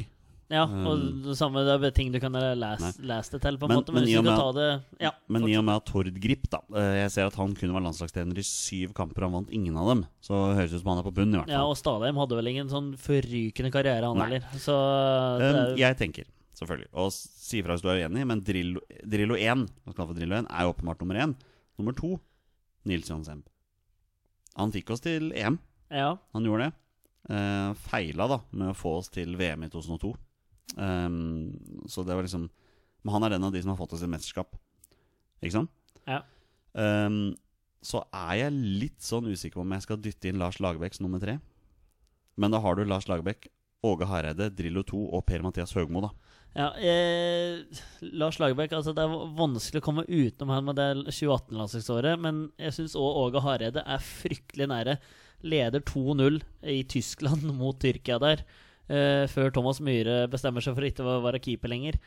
[0.50, 3.70] Ja, og det samme det er ting du kan lese, lese det til, på en
[3.70, 3.92] Men- måte.
[3.94, 6.58] men Men i og med ta det Ja, Men i og med Tord Grip da
[6.74, 9.86] eh, Jeg ser at han kun var landslagstrener i syv kamper, han vant ingen av
[9.92, 10.02] dem.
[10.20, 11.54] Så høres ut som han er på bunnen, i hvert fall.
[11.54, 14.40] ja, og Stadheim hadde vel ingen sånn forrykende karriere, han heller.
[14.58, 16.24] Så Um, jeg tenker,
[16.58, 20.10] selvfølgelig, og si ifra hvis du er uenig, men Drillo, Drillo 1 hva skal han
[20.10, 21.36] for Drillo 1, er åpenbart nummer 1.
[21.78, 22.18] Nummer 2
[22.90, 23.44] Nils Johan Semb.
[24.58, 25.60] Han fikk oss til EM.
[25.90, 26.74] ja, Han gjorde det.
[27.30, 30.16] Uh, feila da med å få oss til VM i 2002.
[30.76, 32.44] Um, så det var liksom
[33.02, 34.58] Men han er den av de som har fått oss et mesterskap.
[35.40, 35.72] Ikke sant?
[36.04, 36.20] Ja.
[36.76, 37.32] Um,
[37.80, 41.06] så er jeg litt sånn usikker på om jeg skal dytte inn Lars Lagerbäck som
[41.06, 41.38] nummer tre.
[42.40, 43.48] Men da har du Lars Lagerbäck,
[43.88, 46.10] Åge Hareide, Drillo 2 og Per-Mathias Høgmo, da.
[46.52, 47.80] ja eh,
[48.12, 52.76] Lars Lagerbäck, altså det er vanskelig å komme utenom han med det 2018-landslagsåret, men jeg
[52.76, 54.98] syns òg Åge Hareide er fryktelig nære.
[55.40, 58.44] Leder 2-0 i Tyskland mot Tyrkia der.
[58.90, 62.00] Eh, før Thomas Myhre bestemmer seg for ikke å være keeper lenger.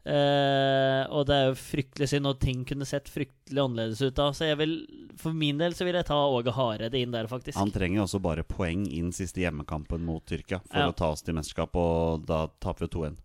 [0.00, 4.30] Uh, og det er jo fryktelig synd, og ting kunne sett fryktelig annerledes ut da.
[4.32, 4.72] Så jeg vil,
[5.20, 7.58] for min del så vil jeg ta Åge Hareide inn der, faktisk.
[7.60, 10.88] Han trenger også bare poeng inn siste hjemmekampen mot Tyrkia for Ja.
[10.88, 13.18] å ta oss til mesterskap, og da taper vi 2-1.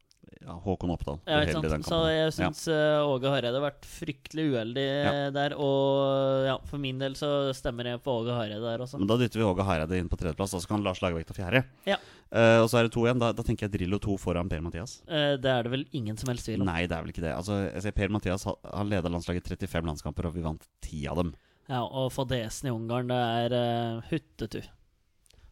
[0.45, 1.15] Ja, Håkon Oppdal.
[1.25, 1.87] Ja, ikke sant?
[1.87, 3.01] Så jeg syns ja.
[3.09, 5.13] Åge Hareide har vært fryktelig uheldig Ja.
[5.13, 5.55] eh, der.
[5.57, 8.99] Og ja, for min del så stemmer jeg på Åge Hareide der også.
[9.01, 11.33] Men da dytter vi Åge Hareide inn på tredjeplass, og så kan Lars Lagerbäck ta
[11.37, 11.63] fjerde.
[11.89, 11.97] Ja.
[12.35, 13.19] Uh, og så er det to igjen.
[13.21, 14.99] Da, da tenker jeg Drillo to foran Per-Mathias.
[15.09, 16.69] Uh, det er det vel ingen som helst tvil om.
[16.69, 17.33] Nei, det er vel ikke det.
[17.33, 21.21] Altså, jeg ser Per-Mathias har han leda landslaget 35 landskamper, og vi vant 10 av
[21.21, 21.33] dem.
[21.69, 24.61] Ja, og fadesen i Ungarn, det er uh, huttetu.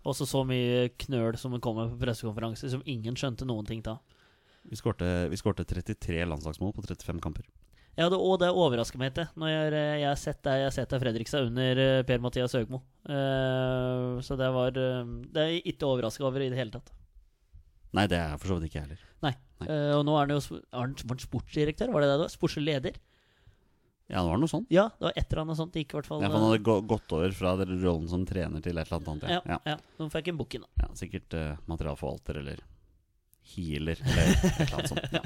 [0.05, 4.01] Også så mye knøl som kommer på pressekonferanser, som ingen skjønte noen ting av.
[4.69, 7.45] Vi skårte, vi skårte 33 landslagsmål på 35 kamper.
[7.93, 10.73] Ja, det, og det overrasker meg ikke, når jeg, jeg har sett det jeg har
[10.73, 12.79] sett av Fredrikstad under eh, Per-Mathias Høgmo.
[13.05, 16.89] Uh, så det var eh, Det er jeg ikke overraska over i det hele tatt.
[17.93, 19.03] Nei, det er for så vidt ikke jeg heller.
[19.27, 19.33] Nei.
[19.61, 19.67] Nei.
[19.69, 20.39] Uh, og nå er han jo
[20.73, 22.33] han, var han sportsdirektør, var det det det var?
[22.33, 22.97] Sportslig leder?
[24.09, 24.73] Ja, det var noe sånt.
[24.73, 25.77] Ja, det var et eller annet sånt.
[25.77, 28.65] Gikk i hvert fall Ja, for han hadde gå- gått over fra rollen som trener
[28.65, 29.29] til et eller annet annet.
[29.37, 29.77] ja, Ja, ja.
[30.01, 30.87] Nå fikk jeg inn, da.
[30.87, 32.65] ja sikkert uh, materialforvalter eller
[33.53, 35.09] healer eller et eller annet sånt.
[35.13, 35.21] Ja.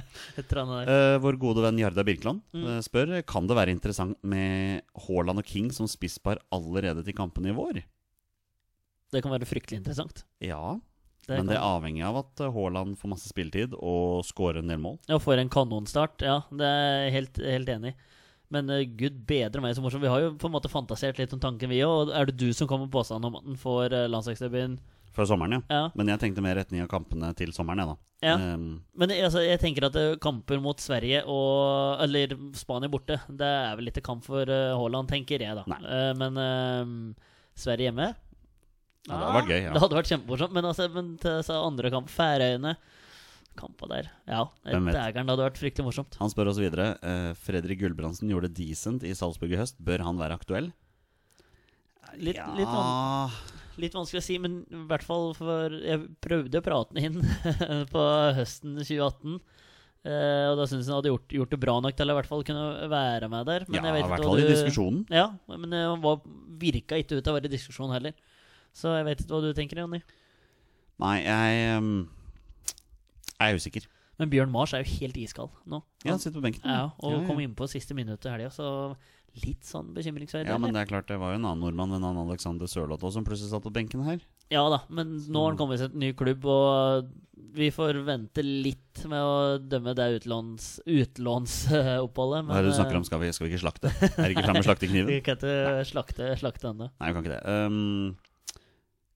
[0.88, 2.65] Eh, vår gode venn Jarda Birkeland Mm.
[2.73, 7.49] eh, spør Kan det være interessant med Haaland og King som spisspar allerede til kampene
[7.53, 7.84] i vår.
[9.13, 10.23] Det kan være fryktelig interessant.
[10.43, 10.80] Ja,
[11.27, 14.60] Det men kan- det er avhengig av at eh, Haaland får masse spilletid og scorer
[14.60, 14.97] en del mål.
[15.08, 16.21] Ja, får en kanonstart.
[16.21, 17.95] Ja, det er jeg helt, helt enig i.
[18.49, 19.99] Men uh, gud bedre meg så morsomt.
[20.06, 22.13] Vi har jo på en måte fantasert litt om tanken, vi òg.
[22.15, 24.77] Er det du som kommer med påstanden om at han får uh, landslagsdebuten?
[25.17, 25.62] Før sommeren, ja.
[25.73, 25.86] Ja.
[25.97, 27.97] Men jeg tenkte mer retning av kampene til sommeren, jeg, da.
[28.27, 28.36] Ja.
[28.58, 33.45] Um, Men altså, jeg tenker at eh, kamper mot Sverige og Eller Spania borte, det
[33.45, 35.65] er vel ikke kamp for Haaland, Haaland, tenker jeg, da.
[35.77, 39.73] Eh, men uh, Sverige hjemme Ja, det hadde vært gøy, ja.
[39.75, 40.56] Det hadde vært kjempemorsomt.
[40.58, 42.75] Men, altså, men til disse andre kamp, Færøyene
[43.58, 44.10] Kampa der.
[44.30, 44.91] Ja, dægeren,
[45.25, 46.17] det hadde vært fryktelig morsomt.
[46.19, 46.91] han spør oss videre.
[47.01, 49.80] eh, Fredrik Gulbrandsen gjorde decent i Salzburg i høst.
[49.82, 50.67] Bør han være aktuell?
[52.17, 53.34] Litt, litt, van,
[53.82, 57.22] litt vanskelig å si, men i hvert fall for Jeg prøvde å prate den inn
[57.94, 58.04] på
[58.38, 59.38] høsten 2018.
[60.08, 62.20] eh, og da syns jeg han hadde gjort, gjort det bra nok til å i
[62.20, 63.68] hvert fall kunne være med der.
[63.70, 65.04] Men ja, i hvert fall i diskusjonen.
[65.13, 66.22] Ja, men eh, han var,
[66.62, 68.18] virka ikke ut til å være i diskusjon heller.
[68.76, 70.04] Så jeg vet ikke hva du tenker, Jonny.
[71.02, 72.08] Nei, jeg
[73.38, 73.86] jeg er usikker.
[74.18, 75.84] Men Bjørn Mars er jo helt iskald nå.
[76.02, 76.66] Ja, han sitter på benken.
[76.66, 77.26] Ja, og ja, ja.
[77.28, 78.70] kom innpå siste minuttet i helga, så
[79.43, 80.50] litt sånn bekymringsverdig.
[80.50, 83.06] Ja, men det er klart, det var jo en annen nordmann enn han Alexander Sørloth
[83.13, 84.19] som plutselig satt på benken her.
[84.54, 87.10] Ja da, men nå har han kommet seg til en ny klubb, og
[87.58, 92.47] vi får vente litt med å dømme det utlåns, utlånsoppholdet.
[92.47, 93.08] Hva er det du snakker om?
[93.08, 93.91] Skal vi, skal vi ikke slakte?
[94.10, 96.91] Er det ikke framme med Vi kan ikke slakte, slakte ennå.
[96.93, 97.43] Nei, vi kan ikke det.
[97.47, 98.62] Um,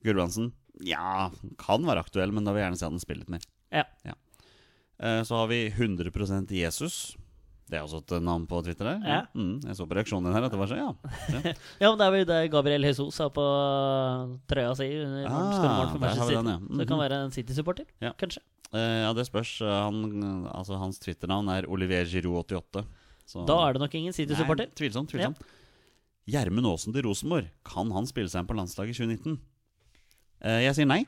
[0.06, 0.52] Gulbrandsen?
[0.88, 1.30] Ja,
[1.62, 3.48] kan være aktuell, men da vil jeg gjerne se at han spiller litt mer.
[3.72, 4.16] Ja.
[5.02, 7.18] Eh, så har vi 100% Jesus.
[7.72, 9.04] Det er også et navn på Twitter der.
[9.08, 9.20] Ja.
[9.34, 10.90] Mm, jeg så på reaksjonen din her at det var sånn, ja.
[11.32, 11.54] ja.
[11.82, 13.46] Ja, men det er jo det Gabriel Jesus har på
[14.52, 16.36] trøya si under for Ah, Manchester City.
[16.36, 16.58] den, ja.
[16.60, 17.04] Så det kan Mhm.
[17.06, 18.12] være en City-supporter, Ja.
[18.20, 18.44] kanskje.
[18.74, 19.54] Eh, ja, det spørs.
[19.64, 22.84] Han, altså, hans Twitter-navn er Olivier Giroud88.
[23.26, 24.68] Så- Da er det nok ingen City-supporter.
[24.76, 25.08] Tvilsomt.
[25.10, 25.40] tvilsomt.
[26.28, 27.48] Gjermund Aasen til Rosenborg.
[27.64, 29.40] Kan han spille seg inn på landslaget i 2019?
[30.42, 31.06] Eh, jeg sier nei.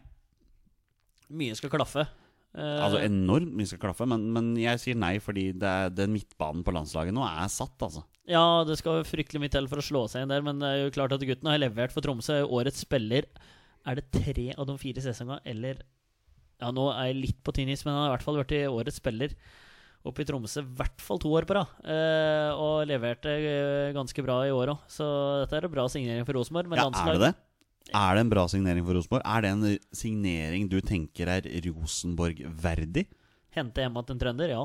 [1.30, 2.08] Mye skal klaffe.
[2.54, 6.13] Eh, Altså enormt mye skal klaffe, men, men jeg sier nei fordi det er, den
[6.13, 8.04] midtbanen på landslaget nå er satt, altså.
[8.30, 10.80] Ja, det skal fryktelig mye til for å slå seg inn der, men det er
[10.84, 12.44] jo klart at gutten har levert for Tromsø.
[12.46, 13.28] Årets spiller
[13.84, 15.82] Er det tre av de fire sesongene, eller
[16.62, 18.66] Ja, nå er jeg litt på tynn is, men han har i hvert fall i
[18.70, 19.34] årets spiller
[20.04, 21.74] oppe i Tromsø i hvert fall to år på rad.
[21.88, 25.06] Eh, og leverte eh, ganske bra i år òg, så
[25.44, 26.72] dette er en bra signering for Rosenborg.
[26.76, 27.34] Ja, er det det?
[27.91, 29.26] Er det en bra signering for Rosenborg?
[29.28, 33.08] Er det en signering du tenker er Rosenborg-verdig?
[33.54, 34.63] hente hjem igjen en trønder, ja.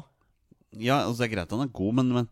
[0.72, 2.28] Ja, altså det er greit han er god, men, men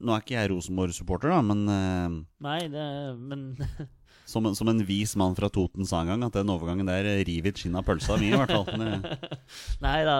[0.00, 2.14] Nå er ikke jeg Rosenborg-supporter, da, men eh,
[2.46, 2.86] Nei, det
[3.20, 3.42] Men
[4.32, 7.04] som, en- som en vis mann fra Toten sa en gang, at den overgangen der
[7.28, 8.64] river et skinn av pølsa mi, i hvert fall.
[8.80, 9.18] Det-
[9.84, 10.16] Nei da,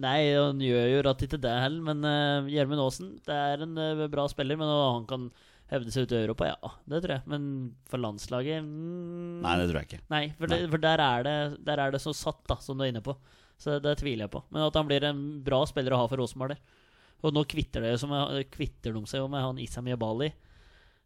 [0.00, 3.76] nei, han gjør jo rett ikke det heller, men uh, Gjermund Aasen det er en
[3.78, 4.56] eh, bra spiller.
[4.58, 5.28] Men han kan
[5.72, 7.24] hevde seg ut i Europa, ja, det tror jeg.
[7.32, 7.46] Men
[7.88, 10.02] for landslaget mm, Nei, det tror jeg ikke.
[10.12, 12.84] Nei, for, det, for der, er det, der er det så satt, da, som du
[12.86, 13.16] er inne på.
[13.62, 14.44] Så det tviler jeg på.
[14.52, 16.78] Men at han blir en bra spiller å ha for Rosenborg der.
[17.22, 20.32] Og nå kvitter, det jo kvitter de seg jo med han Isam Jebali.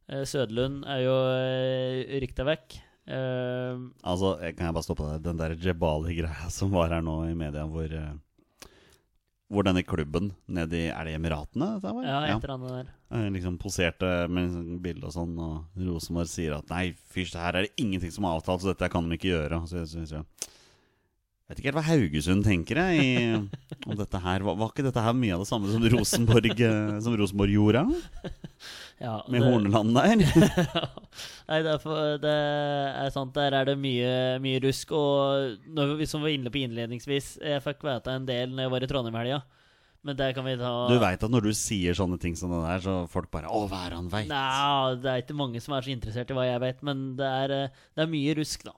[0.09, 2.79] Eh, Sødlund er jo uh, rykta vekk.
[3.07, 5.25] Eh, Altså, Kan jeg bare stoppe deg?
[5.27, 8.15] Den der Jebali-greia som var her nå i media, hvor eh,
[9.47, 11.69] Hvor denne klubben nede i Er det Emiratene?
[11.79, 12.03] Det var?
[12.03, 12.89] ja, et eller annet der.
[13.15, 13.29] Ja.
[13.31, 17.69] Liksom poserte med sånn bilde og sånn, og Rosenborg sier at nei, fysj, her er
[17.69, 19.61] det ingenting som er avtalt, så dette kan de ikke gjøre.
[19.71, 23.13] Så jeg synes, Jeg vet ikke helt hva Haugesund tenker jeg i,
[23.87, 24.43] om dette her.
[24.43, 27.85] Var, var ikke dette her mye av det samme som Rosenborg, eh, som Rosenborg gjorde?
[29.01, 30.17] Ja, Med det- Horneland der?
[31.51, 33.35] Nei, det er, det er sant.
[33.37, 34.95] Der er det mye, mye rusk.
[34.97, 38.67] Og når vi, som vi var inne på innledningsvis, jeg fikk vite en del når
[38.67, 39.43] jeg var i Trondheim helga.
[40.07, 42.61] Men der kan vi ta Du veit at når du sier sånne ting som det
[42.63, 44.29] der, så folk bare Å, hva er han veit?
[44.31, 47.27] Nei, det er ikke mange som er så interessert i hva jeg vet, men det
[47.27, 48.77] er, eh, det er mye rusk, da.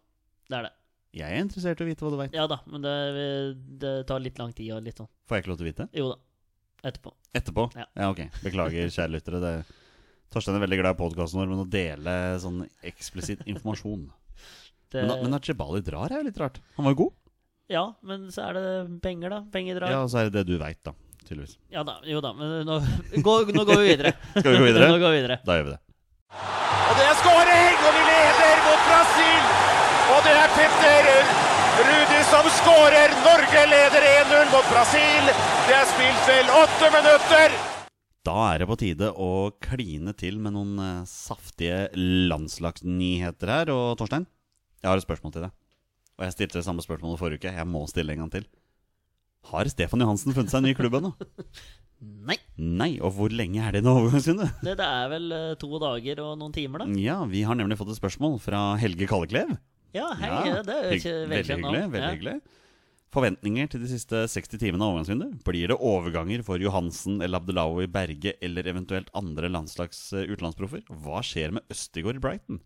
[0.49, 0.73] Det er det.
[1.19, 2.35] Jeg er interessert i å vite hva du veit.
[2.37, 2.95] Ja da, men det,
[3.83, 5.11] det tar litt lang tid og litt sånn.
[5.29, 5.89] Får jeg ikke lov til å vite?
[6.01, 6.19] Jo da.
[6.89, 7.13] Etterpå.
[7.37, 7.65] Etterpå?
[7.77, 7.87] Ja.
[8.09, 8.21] ok.
[8.45, 9.41] Beklager, kjære lyttere.
[9.43, 9.53] Det,
[10.33, 14.07] Torstein er veldig glad i podkasten vår, men å dele sånn eksplisitt informasjon
[14.93, 16.63] Det, Men, men at Jebali drar, er jo litt rart.
[16.79, 17.13] Han var jo god.
[17.69, 19.41] ja, men så er det penger, da.
[19.53, 19.91] Penger drar.
[19.93, 20.05] Ja, Ja.
[20.07, 20.95] og så er det det du veit, da.
[21.29, 21.59] Tydeligvis.
[21.69, 22.31] da, jo da.
[22.33, 22.79] Men nå,
[23.27, 24.15] gå, nå går vi videre.
[24.39, 24.89] Skal vi gå videre?
[24.89, 25.37] nå går vi videre.
[25.45, 25.81] Da gjør vi det.
[26.89, 29.45] Og det er skåring, og vi leder mot Brasil.
[30.15, 31.11] Og det er Petter
[31.89, 33.13] Rudi som skårer.
[33.29, 35.29] Norge leder 1-0 mot Brasil.
[35.69, 37.59] Det er spilt vel åtte minutter.
[38.29, 39.31] Da er det på tide å
[39.65, 43.73] kline til med noen eh, saftige landslagsnyheter her.
[43.73, 44.27] Og Torstein,
[44.83, 45.55] jeg har et spørsmål til deg.
[46.19, 47.55] Og jeg stilte det samme spørsmålet forrige uke.
[47.57, 48.49] Jeg må stille en gang til.
[49.49, 51.13] Har Stefan Johansen funnet seg en ny klubb ennå?
[52.29, 52.37] Nei.
[52.59, 54.45] Nei, og hvor lenge er det nå overgangsvindu?
[54.67, 57.01] Det, det er vel eh, to dager og noen timer, da.
[57.01, 59.57] Ja, vi har nemlig fått et spørsmål fra Helge Kalleklev.
[59.97, 60.29] Ja, hei.
[60.51, 61.85] Ja, det er jo ikke Veldig hyggelig.
[61.97, 62.39] veldig Ja.
[63.15, 65.39] Forventninger til de siste 60 timene av overgangsvinduet?
[65.47, 70.83] Blir det overganger for Johansen eller Abdelawi Berge eller eventuelt andre landslags eh, utenlandsproffer?
[71.05, 72.61] Hva skjer med Østigård i Brighton?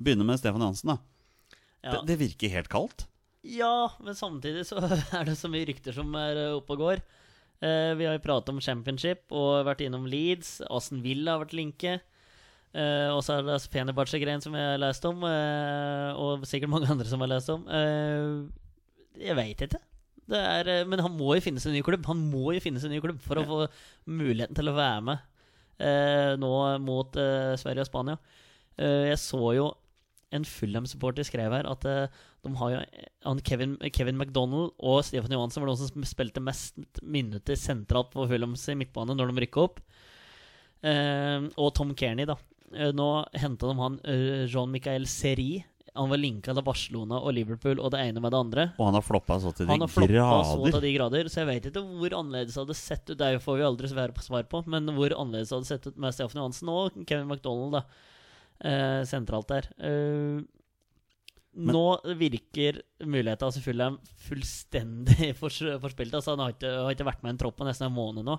[0.00, 1.58] Begynner med Stefan Johansen, da.
[1.84, 1.92] Ja.
[1.92, 3.04] Det, det virker helt kaldt.
[3.44, 4.80] Ja, men samtidig så
[5.18, 7.02] er det så mye rykter som er eh, oppe og går.
[7.60, 10.62] Eh, vi har jo pratet om Championship og vært innom Leeds.
[10.70, 11.98] Aston Villa har vært linke.
[12.76, 16.90] Eh, og så er det Fenerbahçe-greien som jeg har lest om, eh, og sikkert mange
[16.92, 17.68] andre som har lest om.
[17.68, 18.48] Eh,
[19.20, 19.80] jeg veit ikke.
[20.28, 22.04] Det er, eh, men han må jo finne seg en ny klubb.
[22.10, 23.58] Han må jo finne seg en ny klubb for å få
[24.10, 25.22] muligheten til å være med
[25.80, 26.52] eh, nå
[26.84, 28.18] mot eh, Sverige og Spania.
[28.76, 29.68] Eh, jeg så jo
[30.36, 32.82] en Fulham-supporter skrev her at eh, de har jo
[33.24, 38.28] han Kevin, Kevin McDonald og Stefan Johansen var de som spilte mest minutter sentralt på
[38.28, 39.80] Fulhams midtbane når de rykka opp.
[40.84, 42.36] Eh, og Tom Kearney, da.
[42.92, 43.08] Nå
[43.40, 43.94] henta de han
[44.52, 45.54] Jean-Michael Seri.
[45.96, 48.64] Han var linka til Barcelona og Liverpool og det ene med det andre.
[48.78, 50.44] Og han har floppa så til de Han har grader.
[50.50, 53.18] så til de grader, så jeg vet ikke hvor annerledes det hadde sett ut.
[53.18, 56.40] Det får vi aldri svar på, men hvor annerledes det hadde sett ut med Stefan
[56.42, 57.82] Johansen og Kevin McDonald da,
[58.60, 59.68] eh, sentralt der.
[59.78, 60.44] Eh,
[61.58, 61.86] Men- nå
[62.20, 63.98] virker muligheten selvfølgelig Fulham
[64.28, 66.14] fullstendig fors forspilt.
[66.14, 68.24] Altså, han har ikke, har ikke vært med i en tropp på nesten en måned
[68.28, 68.38] nå.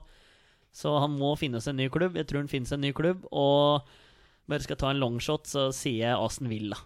[0.72, 2.16] Så han må finne seg en ny klubb.
[2.16, 3.26] Jeg tror han finnes en ny klubb.
[3.34, 3.82] Og
[4.48, 6.78] bare skal ta en longshot, så sier jeg Aston Villa.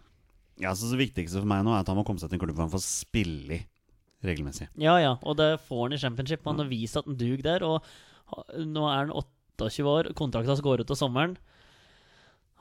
[0.61, 2.43] Ja, så Det viktigste for meg nå er at han må komme seg til en
[2.45, 4.69] klubb hvor han får spille i regelmessig.
[4.79, 6.45] Ja, ja, og det får han i championship.
[6.47, 7.65] Han har vist at han duger der.
[7.67, 9.15] Og nå er han
[9.59, 11.35] 28 år, kontrakten hans går ut til sommeren.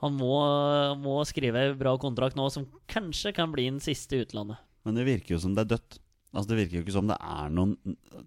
[0.03, 0.35] Han må,
[0.99, 4.59] må skrive en bra kontrakt nå, som kanskje kan bli den siste i utlandet.
[4.83, 5.99] Men det virker jo som det er dødt.
[6.33, 7.77] Altså Det virker jo ikke som det er noen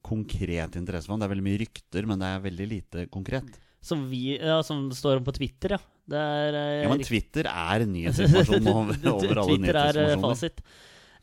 [0.06, 1.20] konkret interesse for ham.
[1.20, 3.58] Det er veldig mye rykter, men det er veldig lite konkret.
[3.86, 5.78] Som, vi, ja, som står om på Twitter, ja.
[6.06, 10.60] Det er eh, Ja, Men Twitter er nyhetsinformasjon over, over alle Twitter er eh, fasit.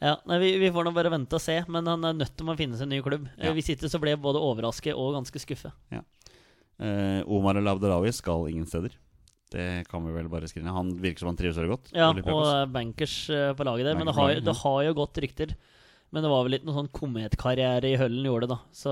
[0.04, 2.50] Ja, nei, vi, vi får nå bare vente og se, men han er nødt til
[2.52, 3.28] å finne seg en ny klubb.
[3.38, 3.54] Eh, Ja.
[3.56, 5.72] Hvis ikke så ble jeg både overrasket og ganske skuffet.
[5.94, 8.96] Eh, Omar El Abdelawi skal ingen steder.
[9.54, 10.74] Det kan vi vel bare skrive ned.
[10.74, 11.92] Han virker som han trives veldig godt.
[11.94, 14.00] Ja, og bankers på laget der.
[14.00, 15.54] Men det har, det har jo gått rykter.
[16.14, 18.60] Men det var vel ikke noen sånn kometkarriere i Høllen gjorde, det, da.
[18.78, 18.92] Så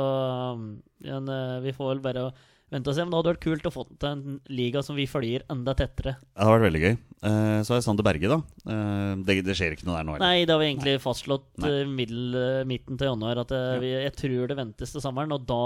[1.05, 2.23] ja, eh, vi får vel bare
[2.71, 3.03] vente og se.
[3.03, 6.15] Men det hadde vært kult å få til en liga som vi følger enda tettere.
[6.19, 6.97] Ja, det hadde vært veldig gøy.
[7.29, 8.39] Eh, så er Sander Berge, da.
[8.73, 10.25] Eh, det, det skjer ikke noe der nå Eller?
[10.25, 11.03] Nei, det har vi egentlig Nei.
[11.03, 13.43] fastslått middel, eh, midten til januar.
[13.43, 13.77] At Ja.
[13.83, 15.63] vi, jeg tror det ventes til sommeren, og da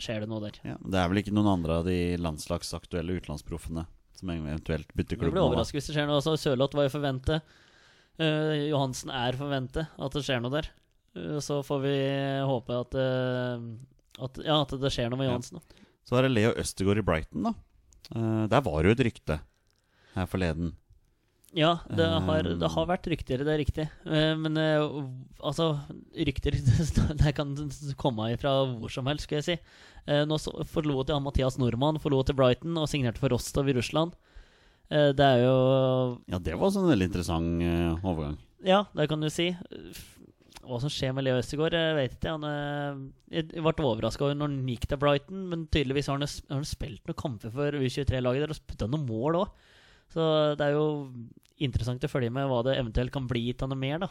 [0.00, 0.58] skjer det noe der.
[0.64, 3.86] Ja, det er vel ikke noen andre av de landslagsaktuelle utenlandsproffene
[4.20, 5.32] som eventuelt bytter klubb?
[5.32, 6.20] Det blir overrasket hvis det skjer noe.
[6.20, 7.56] Altså, Sørloth var jo forventet.
[8.20, 10.68] Uh, Johansen er forventet at det skjer noe der.
[11.16, 11.94] Uh, så får vi
[12.50, 15.60] håpe at, uh, at, ja, at det skjer noe med Johansen.
[15.60, 15.86] Da.
[16.10, 17.52] Så er det Leo Østegård i Brighton, da.
[18.10, 19.36] Uh, der var det jo et rykte
[20.16, 20.72] her forleden.
[21.54, 22.56] Ja, det har, Eh.
[22.58, 23.84] det har vært rykter, det er riktig.
[24.06, 24.54] Eh, men
[25.42, 25.80] altså,
[26.14, 26.54] rykter
[27.22, 27.56] det kan
[27.98, 29.56] komme fra hvor som helst, skal jeg si.
[30.06, 30.38] Nå
[30.70, 34.14] forlot jeg Mathias Nordmann, forlot til Brighton og signerte for Rostov i Russland.
[34.90, 35.56] Det er jo
[36.30, 38.38] Ja, det var også en veldig interessant overgang.
[38.66, 39.50] Ja, det kan du si.
[40.70, 42.36] Hva som skjer med Leo Østegård, jeg vet ikke.
[42.36, 46.60] Han, eh, jeg ble overraska når han gikk til Brighton, men tydeligvis har han, har
[46.60, 49.68] han spilt noen kamper for U23-laget der og putta noen mål òg.
[50.14, 50.24] Så
[50.58, 50.86] det er jo
[51.62, 54.10] interessant å følge med hva det eventuelt kan bli til noe mer, da.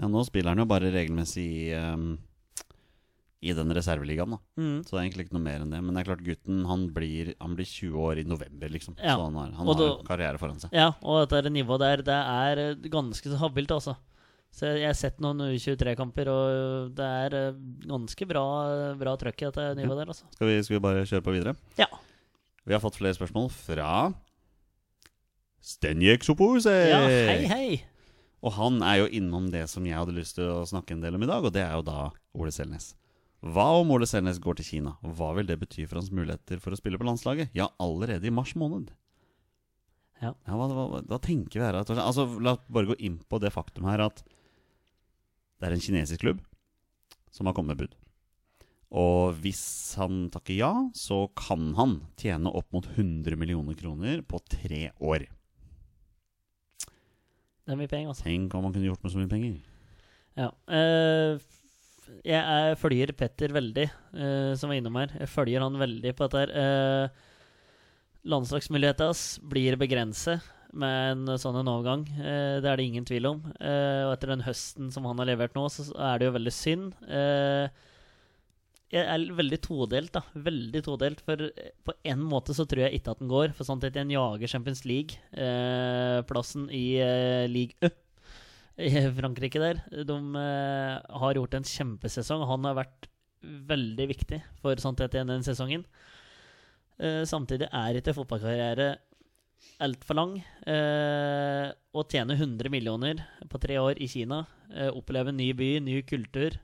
[0.00, 2.16] Ja, nå spiller han jo bare regelmessig i, um,
[3.44, 4.40] i den reserveligaen, da.
[4.58, 4.78] Mm.
[4.82, 5.82] Så det er egentlig ikke noe mer enn det.
[5.84, 8.96] Men det er klart, gutten han blir, han blir 20 år i november, liksom.
[8.98, 9.14] Ja.
[9.14, 10.74] Så han har, han har da- karriere foran seg.
[10.74, 13.94] Ja, og dette nivået der, det er eh, ganske så habilt, altså.
[14.54, 17.56] Så jeg har sett noen U23-kamper, og det er eh,
[17.90, 18.44] ganske bra,
[19.00, 20.28] bra trøkk i dette nivået der, altså.
[20.36, 21.56] Skal vi, skal vi bare kjøre på videre?
[21.80, 21.88] Ja.
[22.64, 23.88] Vi har fått flere spørsmål fra
[25.64, 26.72] Stenjek Sopose.
[26.90, 27.66] Ja, hei, hei.
[28.44, 31.16] Og han er jo innom det som jeg hadde lyst til å snakke en del
[31.16, 31.98] om i dag, og det er jo da
[32.36, 32.92] Ole Selnes.
[33.44, 34.94] Hva om Ole Selnes går til Kina?
[35.02, 37.50] Hva vil det bety for hans muligheter for å spille på landslaget?
[37.56, 38.92] Ja, allerede i mars måned.
[40.22, 40.30] Ja.
[40.46, 41.76] hva, hva, hva, da tenker vi her?
[41.80, 44.22] at- Altså, La oss bare gå inn på det faktum her at
[45.64, 46.40] det er en kinesisk klubb
[47.32, 47.94] som har kommet med bud.
[48.94, 49.64] Og hvis
[49.98, 55.24] han takker ja, så kan han tjene opp mot 100 millioner kroner på tre år.
[57.64, 58.26] Det er mye penger, altså.
[58.28, 59.56] Tenk hva man kunne gjort med så mye penger.
[60.36, 60.50] Ja.
[60.68, 61.40] Uh,
[62.20, 63.88] jeg er, følger Petter veldig,
[64.20, 65.16] uh, som var innom her.
[65.24, 66.52] Jeg følger han veldig på dette her.
[66.52, 67.32] Uh,
[68.28, 70.44] Landslagsmulighetene hans blir begrenset
[70.78, 72.04] med en sånn en overgang.
[72.18, 73.40] Eh, det er det ingen tvil om.
[73.58, 76.54] Eh, og etter den høsten som han har levert nå, så er det jo veldig
[76.54, 76.94] synd.
[77.06, 77.66] Eh,
[78.94, 80.22] jeg er veldig todelt, da.
[80.46, 81.22] Veldig todelt.
[81.26, 81.48] For
[81.86, 83.54] på en måte så tror jeg ikke at den går.
[83.56, 87.90] For sånn at en jager Champions League-plassen i eh, League Ø
[88.74, 89.78] i Frankrike der.
[90.02, 92.42] De har gjort en kjempesesong.
[92.50, 93.06] Han har vært
[93.44, 95.84] veldig viktig for sånt etter den sesongen.
[96.98, 98.88] Samtidig er ikke fotballkarriere
[99.84, 100.34] altfor lang.
[100.66, 105.70] Eh, å tjene 100 millioner på tre år i Kina, eh, oppleve en ny by,
[105.84, 106.56] ny kultur,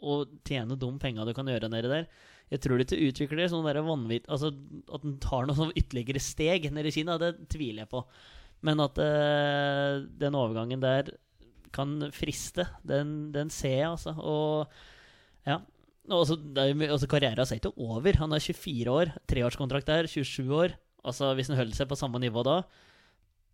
[0.00, 2.06] og tjene de penga du kan gjøre nedi der
[2.48, 6.70] Jeg tror ikke utvikler sånn der vanvitt Altså at den tar noen sånn ytterligere steg
[6.72, 8.00] nede i Kina, det tviler jeg på.
[8.66, 11.12] Men at eh, den overgangen der
[11.70, 14.16] kan friste, den, den ser jeg, altså.
[14.18, 15.60] Og ja.
[16.10, 18.16] Og så, det altså, karrieren er ikke over.
[18.18, 20.74] Han er 24 år, treårskontrakt der, 27 år.
[21.06, 22.58] Altså Hvis han holder seg på samme nivå da,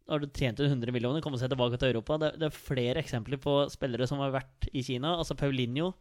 [0.07, 2.17] har du tjent 100 millioner, kommer seg tilbake til Europa.
[2.23, 5.17] Det, det er flere eksempler på spillere som har vært i Kina.
[5.19, 5.93] Altså Paulinho,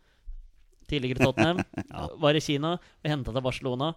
[0.89, 2.03] tidligere Tottenham, Ja.
[2.21, 3.93] var i Kina, ble henta til Barcelona.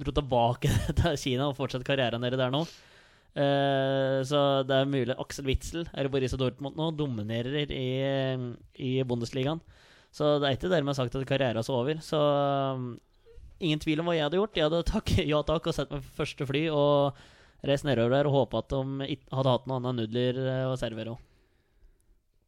[0.00, 2.64] Dro tilbake til Kina og fortsatte karrieren deres der nå.
[3.32, 7.86] Eh, så det er mulig Aksel Witzel er i Borussia Dortmund nå, dominerer i,
[8.76, 9.62] i Bundesligaen.
[10.12, 12.02] Så det er ikke dermed sagt at karrieren er så over.
[12.04, 12.18] Så
[13.62, 14.58] ingen tvil om hva jeg hadde gjort.
[14.58, 17.20] Jeg hadde takket ja takk og sett meg på første fly og
[17.66, 21.14] reist nedover der og håpa at de hadde hatt noe annet nudler eh, å servere
[21.14, 21.28] òg.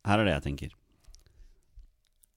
[0.05, 0.75] Her er det jeg tenker.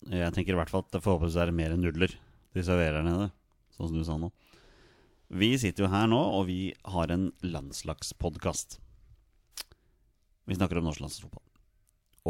[0.07, 2.13] Jeg tenker i hvert fall at det forhåpentligvis er mer enn nudler
[2.55, 3.31] de serverer her nede.
[3.75, 4.31] Sånn som du sa nå.
[5.27, 8.77] Vi sitter jo her nå, og vi har en landslagspodkast.
[10.47, 11.43] Vi snakker om norsk landslagsfotball.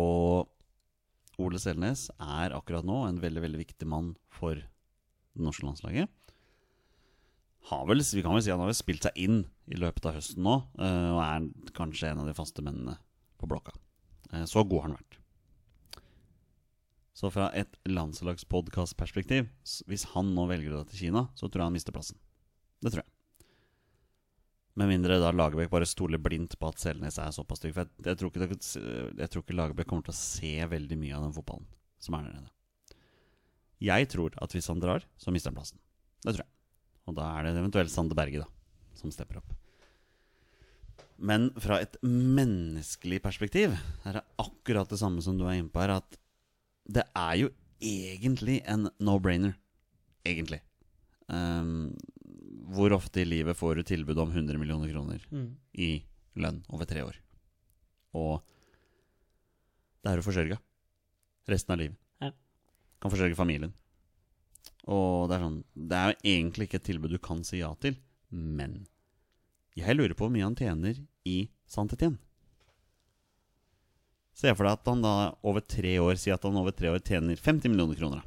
[0.01, 6.09] Og Ole Selnes er akkurat nå en veldig veldig viktig mann for det norske landslaget.
[7.67, 10.15] Har vel, vi kan vel si han har vel spilt seg inn i løpet av
[10.15, 12.95] høsten nå, eh, og er kanskje en av de faste mennene
[13.39, 13.73] på blokka.
[14.31, 15.17] Eh, Så god har han vært.
[17.17, 19.49] Så fra et landslagspodkastperspektiv,
[19.89, 22.19] hvis han nå velger å dra til Kina, så tror jeg han mister plassen.
[22.79, 23.11] Det tror jeg.
[24.77, 27.73] Med mindre da Lagerbäck bare stoler blindt på at Selnes er såpass stygg.
[27.73, 28.59] For jeg, jeg, tror ikke,
[29.17, 31.65] jeg tror ikke Lagerbäck kommer til å se veldig mye av den fotballen
[31.97, 32.53] som er der nede.
[33.81, 35.81] Jeg tror at hvis han drar, så mister han plassen.
[36.21, 36.51] Det tror jeg.
[37.07, 38.47] Og da er det eventuelt Sande Berge, da,
[38.99, 39.53] som stepper opp.
[41.17, 43.71] Men fra et menneskelig perspektiv
[44.05, 46.19] er det akkurat det samme som du er inne på her, at
[46.87, 47.49] det er jo
[47.83, 49.55] egentlig en no-brainer.
[50.27, 50.59] Egentlig.
[51.31, 51.95] Um,
[52.71, 55.55] hvor ofte i livet får du tilbud om 100 millioner kroner Mm.
[55.73, 56.03] i
[56.35, 57.15] lønn over tre år?
[58.13, 58.43] Og
[60.03, 60.57] det er du forsørga
[61.47, 61.97] resten av livet.
[62.21, 62.31] Ja.
[63.01, 63.73] Kan forsørge familien.
[64.87, 67.73] Og det er sånn Det er jo egentlig ikke et tilbud du kan si ja
[67.83, 67.97] til,
[68.31, 68.85] men
[69.77, 70.97] jeg lurer på hvor mye han tjener
[71.27, 72.15] i Santetien.
[74.37, 75.13] Se for deg at han da
[75.45, 78.23] over tre år sier at han over tre år tjener 50 millioner kroner.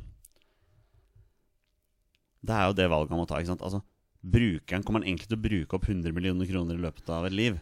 [2.41, 3.39] Det er jo det valget han må ta.
[3.39, 3.65] ikke sant?
[3.67, 3.83] Altså,
[4.21, 7.37] Brukeren Kommer han egentlig til å bruke opp 100 millioner kroner i løpet av et
[7.37, 7.61] liv?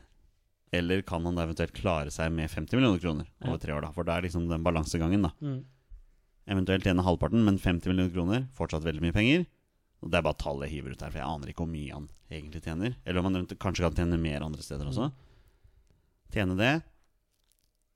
[0.74, 3.86] Eller kan han da eventuelt klare seg med 50 millioner kroner over tre år?
[3.86, 3.92] da?
[3.94, 5.28] For det er liksom den balansegangen.
[5.28, 5.32] da.
[5.40, 5.60] Mm.
[6.48, 9.46] Eventuelt tjene halvparten, men 50 millioner kroner, fortsatt veldig mye penger.
[10.00, 11.92] Og Det er bare tallet jeg hiver ut her, for jeg aner ikke hvor mye
[11.94, 12.94] han egentlig tjener.
[13.04, 15.10] Eller om han kanskje kan tjene mer andre steder også.
[16.32, 16.72] Tjene det,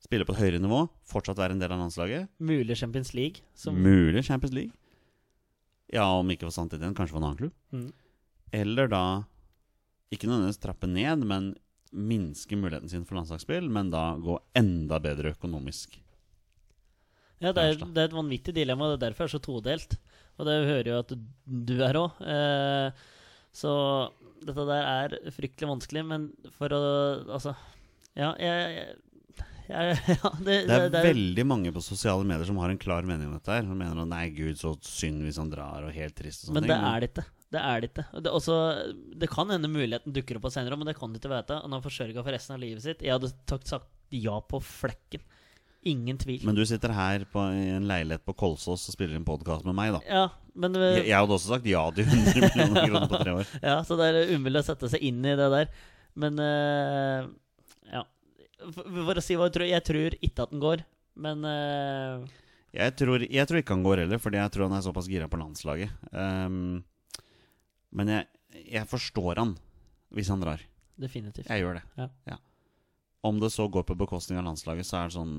[0.03, 2.28] spille på et høyere nivå, fortsatt være en del av landslaget.
[2.42, 3.44] Mulig Champions League.
[3.55, 4.74] Som, Mulig Champions League.
[5.92, 7.59] Ja, om ikke for Santetien, kanskje for en annen klubb.
[7.72, 7.90] mm.
[8.53, 9.24] Eller da
[10.12, 11.55] ikke nødvendigvis trappe ned, men
[11.92, 15.96] minske muligheten sin for landslagsspill, men da gå enda bedre økonomisk.
[17.43, 19.43] Ja, det er, det er et vanvittig dilemma, og det er derfor det er så
[19.45, 19.97] todelt.
[20.40, 21.14] Og det hører jo at
[21.68, 22.20] du er òg.
[22.24, 23.07] Eh,
[23.53, 23.72] så
[24.43, 26.82] dette der er fryktelig vanskelig, men for å
[27.36, 27.53] Altså,
[28.18, 29.82] ja, jeg, jeg, ja,
[30.14, 33.07] ja, det, Det er det er- veldig mange på sosiale medier som har en klar
[33.09, 33.66] mening om dette her.
[33.68, 36.62] Som mener at nei, gud, så synd hvis han drar, og helt trist og sånne
[36.62, 37.26] Men det er det ikke.
[37.53, 38.07] Det er det ikke.
[38.24, 38.55] Det, også,
[39.20, 41.59] det kan hende muligheten dukker opp senere, men det kan du ikke vite.
[41.61, 43.05] Han har forsørga for resten av livet sitt.
[43.05, 43.74] Jeg hadde sagt
[44.12, 45.20] ja på flekken.
[45.82, 46.44] Ingen tvil.
[46.46, 49.74] Men du sitter her på, i en leilighet på Kolsås og spiller en podkast med
[49.74, 50.00] meg, da.
[50.06, 50.24] ja,
[50.54, 53.50] men Jeg, jeg hadde også sagt ja til 100 millioner kroner på tre år.
[53.66, 55.72] Ja, så det er umulig å sette seg inn i det der.
[56.22, 57.26] Men uh,
[57.90, 58.04] ja.
[58.62, 60.84] For, for å si hva jeg tror Jeg tror ikke at den går,
[61.24, 62.22] men uh,
[62.76, 65.26] Jeg tror, jeg tror ikke han går heller, fordi jeg tror han er såpass gira
[65.32, 65.90] på landslaget.
[66.14, 66.84] Um,
[67.92, 68.28] men jeg,
[68.78, 69.56] jeg forstår han
[70.12, 70.62] hvis han drar.
[71.00, 71.48] definitivt.
[71.48, 71.84] Jeg gjør det.
[72.28, 72.38] Ja.
[73.22, 75.36] Om det så går på bekostning av landslaget, så er det sånn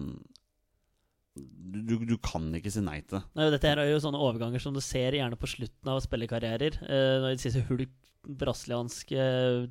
[1.34, 3.48] du, du, kan ikke si nei til det.
[3.56, 6.78] Dette her er jo sånne overganger som du ser gjerne på slutten av spillekarrierer.
[6.86, 7.96] Eh, når de sier hulk,
[8.40, 9.66] brasiliansk eh,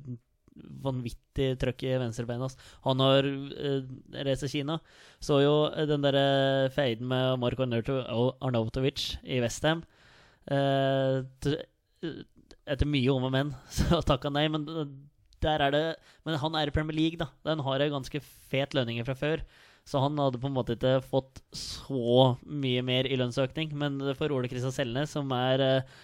[0.83, 2.57] vanvittig trøkk i venstrebeinet hans.
[2.85, 3.87] Han har eh,
[4.27, 4.77] reist til Kina.
[5.23, 9.83] Så jo eh, den derre feiden med Marko Arnautovic i Westham.
[10.51, 11.23] Eh,
[12.63, 14.45] etter mye om og men, så takka nei.
[14.51, 14.85] Men uh,
[15.43, 15.83] der er det
[16.25, 17.29] Men han er i Premier League, da.
[17.45, 19.43] Den har en ganske fet lønninger fra før.
[19.83, 23.73] Så han hadde på en måte ikke fått så mye mer i lønnsøkning.
[23.75, 25.97] Men for Ole Kristian Selnes, som er eh,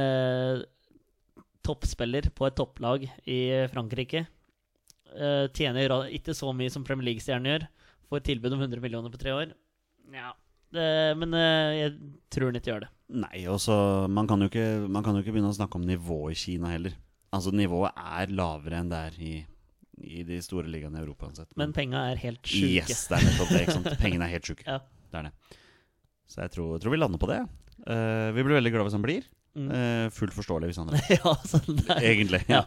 [0.00, 0.62] eh,
[1.64, 3.40] toppspiller på et topplag i
[3.72, 4.24] Frankrike,
[5.12, 7.68] eh, tjener ikke så mye som Premier League-stjernen gjør,
[8.08, 9.52] får tilbud om 100 millioner på tre år.
[10.14, 10.32] Ja,
[10.74, 11.94] men eh, jeg
[12.32, 12.90] tror han ikke gjør det.
[13.14, 13.74] Nei, også,
[14.10, 16.96] man, kan ikke, man kan jo ikke begynne å snakke om nivå i Kina heller.
[17.34, 19.34] Altså, nivået er lavere enn det er i,
[20.06, 21.50] i de store ligaene i Europa uansett.
[21.60, 22.84] Men penga er helt sjuke.
[22.84, 23.62] Yes, det er nettopp det.
[23.64, 23.92] ikke sant?
[24.02, 24.66] Pengene er helt sjuke.
[24.74, 24.80] Ja.
[25.14, 25.58] Det er det.
[26.26, 27.44] Så jeg tror, tror vi lander på det.
[27.84, 29.26] Uh, vi blir veldig glad hvis han blir.
[29.54, 29.68] Mm.
[29.70, 32.40] Eh, fullt forståelig hvis han er ja, sånn Egentlig.
[32.50, 32.64] Ja.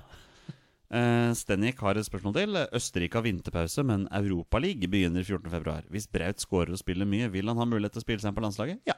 [0.88, 2.60] Uh, Stenik har et spørsmål til.
[2.80, 5.90] Østerrike har vinterpause, men Europaligaen begynner 14.2.
[5.92, 8.38] Hvis Braut skårer og spiller mye, vil han ha mulighet til å spille seg inn
[8.40, 8.80] på landslaget?
[8.88, 8.96] Ja.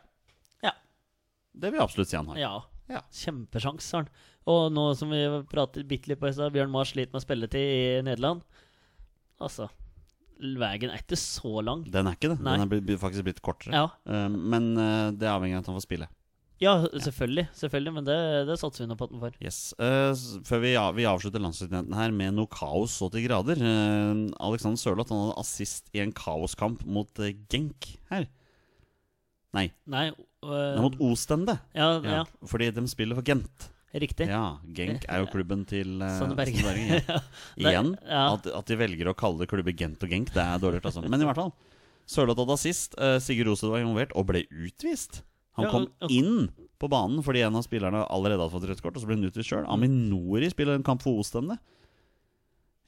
[0.66, 0.76] Ja.
[1.58, 2.44] Det vil jeg absolutt si han har.
[2.44, 2.54] Ja.
[2.90, 3.02] Ja.
[3.14, 4.14] Kjempesjanse har han.
[4.50, 5.22] Og nå som vi
[5.52, 8.42] pratet bitte litt på i Bjørn Mars sliter med spilletid i Nederland.
[9.40, 9.70] Altså
[10.40, 11.82] Veien er ikke så lang.
[11.92, 12.38] Den er ikke det.
[12.40, 12.54] Nei.
[12.56, 13.76] Den er blitt, faktisk blitt kortere.
[13.76, 16.08] Ja, Eh, men eh, det er avhengig av at han får spille.
[16.64, 17.48] ja selvfølgelig.
[17.60, 19.36] selvfølgelig Men det, det satser vi nå på at den får.
[19.44, 19.60] Yes.
[19.76, 20.14] Eh,
[20.48, 23.60] før vi, vi avslutter landslagsnyheten her med noe kaos så til grader.
[24.40, 27.12] Alexander Sørloth han hadde assist i en kaoskamp mot
[27.52, 28.30] Genk her.
[29.58, 30.12] Nei, Nei,
[30.80, 31.58] mot Ostende.
[31.74, 33.70] ja, ja, Ja, fordi de spiller for Gent.
[33.94, 34.28] Riktig.
[34.30, 36.62] Ja, Genk er jo klubben til uh, Sanne Berge.
[36.62, 37.20] ja.
[37.62, 40.84] Igjen, at, at de velger å kalle klubber Gent og Genk, det er dårlig.
[40.86, 41.02] Altså.
[41.08, 41.54] Men i hvert fall.
[42.10, 42.96] Sørloth hadde assist.
[42.98, 45.24] Uh, Sigurd Rosed var involvert og ble utvist.
[45.58, 48.70] Han Ja, kom og- og- inn på banen fordi en av spillerne allerede hadde fått
[48.70, 49.66] rødt kort, og så ble han utvist sjøl.
[49.68, 51.58] Aminori spiller en kamp for Ostende.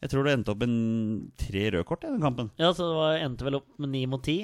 [0.02, 2.50] Jeg tror det endte opp en tre røde kort i den kampen.
[2.58, 4.40] Ja, så det var, endte vel opp med ni mot ti.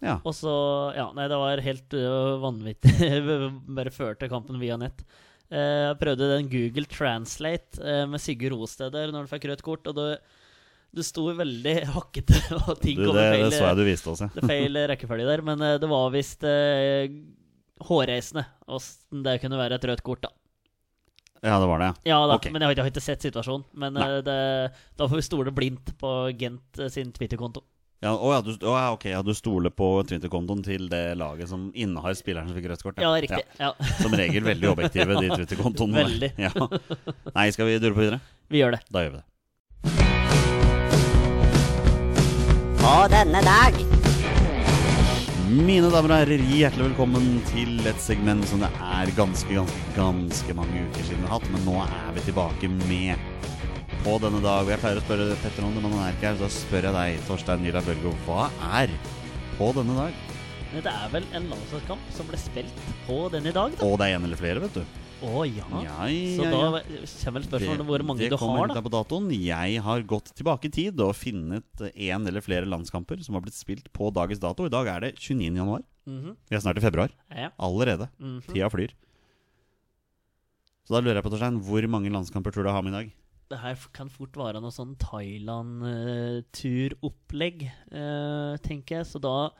[0.00, 0.18] Ja.
[0.24, 0.52] Og så
[0.96, 2.94] Ja, nei, det var helt uh, vanvittig.
[3.76, 5.04] Bare førte kampen via nett.
[5.50, 9.86] Eh, Jeg prøvde den Google Translate eh, med Sigurd Rosteder når du fikk rødt kort,
[9.90, 10.06] og du,
[10.96, 14.48] du sto veldig hakkete, og ting kom i feil, det så jeg du viste er
[14.50, 15.44] feil rekkefølge der.
[15.46, 17.06] Men eh, det var visst eh,
[17.86, 20.32] hårreisende åssen det kunne være et rødt kort, da.
[21.44, 22.16] Ja, det var det, ja.
[22.26, 22.50] Da, okay.
[22.50, 23.66] men jeg har, ikke, jeg har ikke sett situasjonen.
[23.78, 23.94] Men
[24.26, 24.36] det,
[24.98, 27.62] da får vi stole blindt på Gent sin Twitter-konto.
[28.04, 31.48] Ja, å, ja, du, å, ja, ok, ja, du stoler på Twitter-kontoen til det laget
[31.48, 32.98] som innehar spilleren som fikk rødt kort?
[33.00, 33.40] Ja, riktig.
[33.56, 33.70] Ja.
[34.02, 36.04] Som regel veldig objektive, de Twitter-kontoene.
[36.04, 36.30] Veldig.
[36.46, 36.52] Ja.
[37.32, 38.20] Nei, skal vi dure på videre?
[38.52, 38.82] Vi gjør det.
[38.92, 39.26] Da gjør vi det.
[42.82, 43.78] På denne dag
[45.46, 50.56] Mine damer og herrer, hjertelig velkommen til et segment som det er ganske, ganske, ganske
[50.58, 51.48] mange uker siden vi har hatt.
[51.54, 53.14] Men nå er vi tilbake med
[54.04, 54.68] På denne dag.
[54.70, 56.36] Jeg pleier å spørre Petter om det, men han er ikke her.
[56.38, 58.46] Så da spør jeg deg, Torstein Nyla Bølgo, hva
[58.80, 58.92] er
[59.56, 60.20] På denne dag?
[60.76, 63.86] Det er vel en landslagskamp som ble spilt på den i dag, da?
[63.86, 65.02] Og det er en eller flere, vet du.
[65.24, 65.64] Å ja.
[65.80, 68.82] Ja, Så ja, da kommer vel spørsmålet hvor mange det du kommer har, litt da.
[68.82, 69.30] her på datoen.
[69.32, 73.56] Jeg har gått tilbake i tid og funnet en eller flere landskamper som har blitt
[73.56, 74.68] spilt på dagens dato.
[74.68, 75.56] I dag er det 29.
[75.56, 75.86] januar.
[76.06, 76.36] Mhm.
[76.50, 77.14] Vi er snart i februar.
[77.32, 77.48] Ja.
[77.58, 78.10] Allerede.
[78.20, 78.42] Mhm.
[78.52, 78.92] Tida flyr.
[80.86, 82.98] Så da lurer jeg på, Torstein, hvor mange landskamper tror du jeg har med i
[83.00, 83.14] dag?
[83.46, 87.62] Det her kan fort være noe sånn Thailand-turopplegg,
[87.94, 89.06] eh, tenker jeg.
[89.06, 89.50] Så da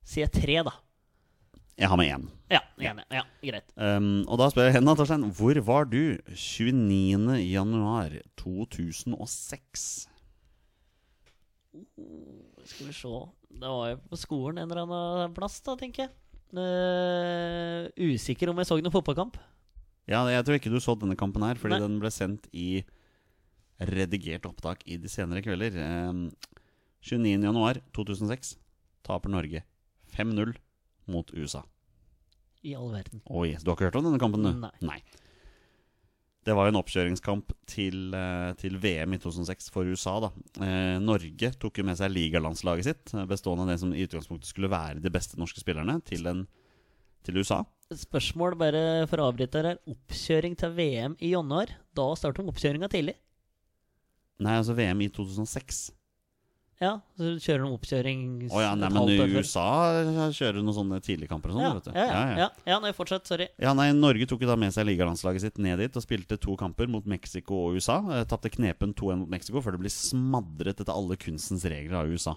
[0.00, 0.74] sier jeg tre, da.
[1.78, 2.24] Jeg har med én.
[2.50, 3.04] Ja, enig.
[3.14, 3.68] Ja, greit.
[3.76, 7.38] Um, og da spør jeg henne, Torstein, hvor var du 29.
[7.44, 8.10] januar
[8.40, 10.08] 2006?
[12.66, 13.12] Skal vi se
[13.60, 16.12] Det var jo på skolen en eller annen plass, da, tenker jeg.
[16.48, 19.36] Uh, usikker om jeg så noen fotballkamp.
[20.08, 21.84] Ja, jeg tror ikke du så denne kampen her, fordi Nei.
[21.84, 22.80] den ble sendt i
[23.78, 25.76] redigert opptak i de senere kvelder.
[25.78, 26.56] Eh,
[27.08, 28.56] 29.1.2006
[29.06, 29.62] taper Norge
[30.16, 30.54] 5-0
[31.08, 31.62] mot USA.
[32.62, 33.22] I all verden.
[33.30, 34.68] Oh yes, Du har ikke hørt om denne kampen, du?
[34.84, 35.00] Nei.
[36.48, 40.18] Det var jo en oppkjøringskamp til, eh, til VM i 2006 for USA.
[40.20, 40.30] da
[40.64, 44.48] eh, Norge tok jo med seg ligalandslaget sitt, eh, bestående av det som i utgangspunktet
[44.48, 46.46] skulle være de beste norske spillerne, til, en,
[47.22, 47.64] til USA.
[47.92, 49.78] Spørsmål bare for å avbryte her.
[49.88, 51.74] Oppkjøring til VM i januar.
[51.96, 53.16] Da starter oppkjøringa tidlig.
[54.38, 55.88] Nei, altså VM i 2006.
[56.78, 58.20] Ja, så kjører de oppkjøring
[58.54, 59.16] Å ja, nei, men i.
[59.34, 59.64] USA
[60.30, 61.64] kjører noen sånne tidligkamper og sånn.
[61.64, 61.90] Ja, vet du.
[61.96, 62.46] ja, ja, ja.
[62.70, 63.26] ja, nei, fortsett.
[63.26, 63.48] Sorry.
[63.58, 66.54] Ja, nei, Norge tok jo da med seg ligalandslaget sitt ned dit og spilte to
[66.60, 67.98] kamper mot Mexico og USA.
[68.14, 72.14] Eh, Tapte knepen 2-1 mot Mexico før det blir smadret etter alle kunstens regler av
[72.14, 72.36] USA.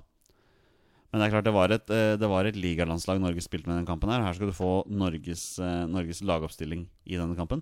[1.12, 3.78] Men det er klart det var et, eh, det var et ligalandslag Norge spilte med
[3.78, 4.10] den kampen.
[4.10, 7.62] her Her skal du få Norges, eh, Norges lagoppstilling i denne kampen.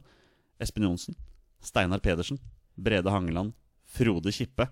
[0.63, 1.15] Espen Johnsen,
[1.59, 2.39] Steinar Pedersen,
[2.79, 3.51] Brede Hangeland,
[3.89, 4.67] Frode Kippe,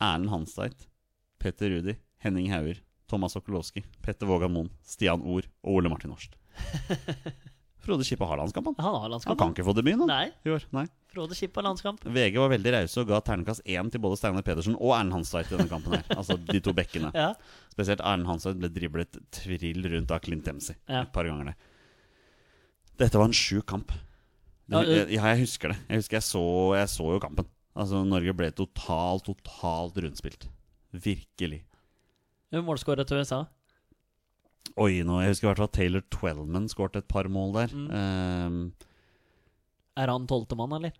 [0.00, 0.86] Erlend Hansteit,
[1.42, 2.78] Petter Rudi, Henning Hauger,
[3.10, 6.36] Thomas Okolowski, Petter Vågan Moen, Stian Ord og Ole Martin Horst.
[7.84, 8.74] Frode Kippe har landskamp, han.
[8.80, 10.08] Han har Han kan ikke få debuten han.
[10.08, 10.54] Nei.
[10.72, 10.86] Nei.
[11.12, 12.00] Frode Kippe har landskamp.
[12.08, 15.50] VG var veldig rause og ga terningkast én til både Steinar Pedersen og Erlend Hanstveit
[15.52, 15.92] i denne kampen.
[15.98, 17.10] her Altså de to bekkene.
[17.12, 17.34] Ja.
[17.74, 21.02] Spesielt Erlend Hanstveit ble driblet trill rundt av Clint Dempsey Ja.
[21.04, 21.52] et par ganger.
[21.52, 23.92] det Dette var en sjuk kamp.
[24.72, 25.78] Ja, Det, det- jeg husker det.
[25.90, 26.44] Jeg husker jeg så,
[26.78, 27.50] jeg så jo kampen.
[27.74, 30.48] Altså Norge ble totalt, totalt rundspilt.
[30.94, 31.62] Virkelig.
[32.54, 33.40] Målskåret til USA.
[34.78, 37.74] Oi, nå, Jeg husker i hvert fall Taylor Twelman skåret et par mål der.
[37.74, 37.88] Mm.
[37.90, 38.60] Um,
[39.98, 40.94] Er han tolvtemann, eller?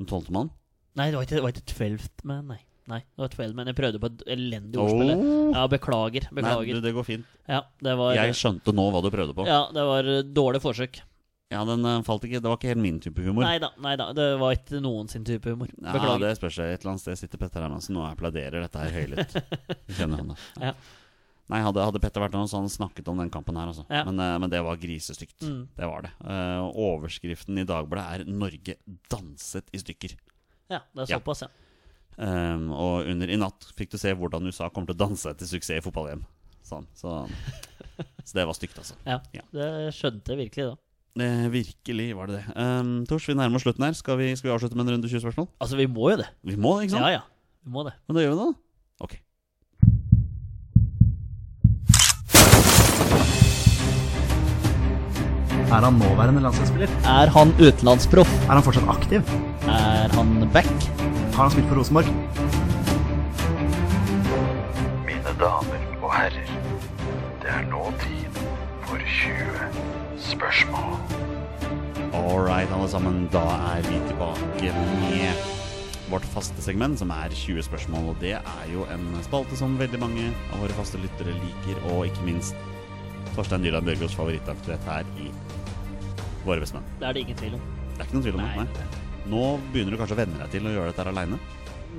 [0.00, 0.52] Den tolvte mann.
[0.96, 2.60] Nei, det var ikke, det var ikke twelfth man, nei.
[2.90, 3.68] Nei, det var twelve man.
[3.70, 5.12] Jeg prøvde på et elendig ordspill.
[5.14, 5.50] Oh.
[5.54, 6.26] Ja, beklager.
[6.30, 6.78] Nei, Beklager.
[6.80, 7.36] du, det går fint.
[7.46, 9.46] Ja, det var Jeg skjønte nå hva du prøvde på.
[9.48, 11.00] Ja, det var eh, dårlig forsøk.
[11.50, 13.42] Ja, den eh, falt ikke Det var ikke helt min type humor.
[13.42, 14.12] Nei da, nei da.
[14.14, 15.70] Det var ikke noen sin type humor.
[15.74, 16.22] Ja, Beklager.
[16.22, 16.60] det spørs.
[16.62, 19.34] Et eller annet sted sitter Petter Hermansen og applauderer dette her høylytt.
[19.98, 20.38] Kjenner han det.
[20.62, 20.74] Ja.
[21.50, 23.82] Nei, hadde, hadde Petter vært noe, så hadde han snakket om den kampen her, altså.
[23.90, 24.04] Ja.
[24.06, 25.40] Men, eh, men det var grisestygt.
[25.42, 25.64] Mm.
[25.74, 26.12] Det var det.
[26.22, 28.76] Uh, overskriften i Dagbladet er 'Norge
[29.10, 30.14] danset i stykker'.
[30.70, 31.50] Ja, det er såpass, ja.
[32.20, 35.50] Um, og under i natt fikk du se hvordan USA kommer til å danse til
[35.50, 36.22] suksess i fotball-VM.
[36.62, 37.24] Sånn, så,
[38.28, 38.94] så det var stygt, altså.
[39.02, 39.18] ja.
[39.34, 39.42] Ja.
[39.50, 40.78] Det skjønte jeg virkelig da.
[41.18, 42.44] Det, virkelig var det det.
[42.54, 43.92] Um, Tors, vi nærmer oss slutten her.
[43.98, 45.48] Skal vi, skal vi avslutte med en runde 20 spørsmål?
[45.60, 46.28] Altså, vi må jo det.
[46.46, 47.06] Vi må det, ikke sant?
[47.06, 47.20] Ja, ja.
[47.64, 47.92] Vi må det.
[48.06, 48.54] Men da gjør vi det, da.
[49.00, 49.18] Ok.
[55.70, 56.88] Er han nåværende landslagsspiller?
[57.04, 58.32] Er han utenlandsproff?
[58.48, 59.20] Er han fortsatt aktiv?
[59.66, 60.72] Er han back?
[61.34, 62.06] Har han spilt for Rosenborg?
[65.06, 66.50] Mine damer og herrer,
[67.42, 68.42] det er nå tid
[68.86, 69.79] for 20
[70.32, 70.98] spørsmål.
[72.16, 73.24] All right, alle sammen.
[73.32, 73.42] Da
[73.76, 75.46] er vi tilbake med
[76.10, 78.10] vårt faste segment, som er 20 spørsmål.
[78.12, 82.06] Og det er jo en spalte som veldig mange av våre faste lyttere liker, og
[82.08, 82.58] ikke minst
[83.36, 85.30] Torstein Nyland Bjørgaas favorittaktivitet her i
[86.40, 86.86] Våre bestemenn.
[86.98, 87.64] Det er det ingen tvil om.
[87.92, 88.52] Det er ikke noen tvil om det.
[88.56, 88.64] Nei.
[88.64, 89.00] Nei.
[89.30, 89.40] Nå
[89.74, 91.38] begynner du kanskje å venne deg til å gjøre dette her aleine.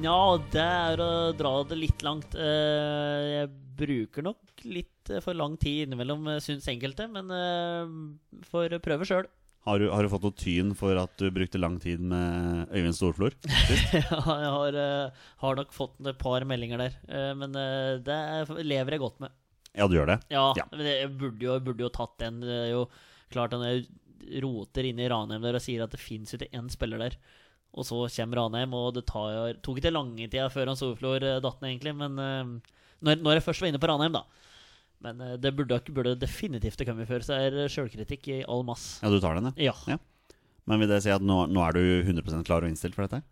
[0.02, 0.16] Ja,
[0.56, 2.34] det er å dra det litt langt.
[2.34, 8.42] Eh, Jeg bruker nok litt eh, for lang tid innimellom, eh, syns enkelte, men uh,
[8.52, 9.30] får prøve sjøl.
[9.68, 12.96] Har, du- har du fått noe tyn for at du brukte lang tid med Øyvind
[12.98, 13.36] Storflor?
[13.94, 18.16] Ja, jeg har, uh, har nok fått et par meldinger der, Uh, men uh, det
[18.18, 19.36] er- lever jeg godt med.
[19.78, 20.20] Ja, du gjør det?
[20.34, 20.66] Ja, Ja.
[20.74, 22.42] men jeg burde jo, jeg burde jo tatt den.
[22.44, 22.88] Det er jo
[23.32, 26.68] klart når jeg roter inn i Ranheim der og sier at det fins ikke én
[26.74, 27.16] spiller der.
[27.72, 31.62] Og så kommer Ranheim, og det tar, tok ikke lange tida før han Storflor datt
[31.64, 31.94] ned, egentlig.
[32.02, 32.60] Men
[33.02, 34.24] når, når jeg først var inne på Ranheim, da.
[35.02, 39.00] Men eh, det burde, burde definitivt det kommet før, så er sjølkritikk i all mass.
[39.02, 39.76] Ja, du tar den, ja.
[39.90, 40.00] Ja.
[40.70, 43.24] Men vil det si at nå, nå er du 100% klar og innstilt for dette?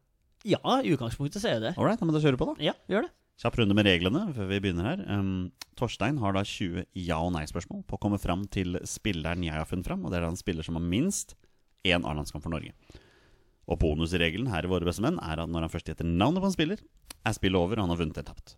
[0.48, 1.74] ja, i utgangspunktet så er det det.
[1.76, 2.64] Ålreit, right, da må du kjøre på, da.
[2.70, 3.12] Ja, gjør det.
[3.40, 5.04] Kjapp runde med reglene før vi begynner her.
[5.08, 9.56] Um, Torstein har da 20 ja- og nei-spørsmål på å komme fram til spilleren jeg
[9.56, 10.04] har funnet fram.
[10.04, 11.38] Og det er da en spiller som har minst
[11.88, 12.74] én A-landskamp for Norge.
[13.70, 16.50] Og bonusregelen her i Våre beste menn er at når han først gjetter navnet på
[16.50, 16.84] en spiller,
[17.24, 18.58] er spillet over, og han har vunnet eller tapt.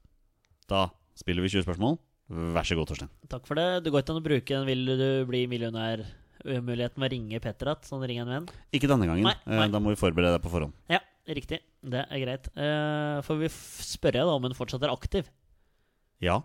[0.71, 0.87] Da
[1.17, 1.99] spiller vi 20 spørsmål.
[2.31, 3.11] Vær så god, Torstein.
[3.31, 3.83] Takk for det.
[3.83, 7.67] Det går ikke an å bruke den 'vil du bli millionær'-muligheten med å ringe Petter
[7.67, 7.83] igjen.
[7.83, 8.47] Sånn ring en venn.
[8.71, 9.23] Ikke denne gangen.
[9.23, 9.65] Nei, nei.
[9.65, 10.73] Eh, Da må vi forberede deg på forhånd.
[10.89, 11.59] Ja, riktig.
[11.83, 12.47] Det er greit.
[12.55, 15.27] Uh, får vi spørre da om hun fortsatt er aktiv?
[16.21, 16.41] Ja.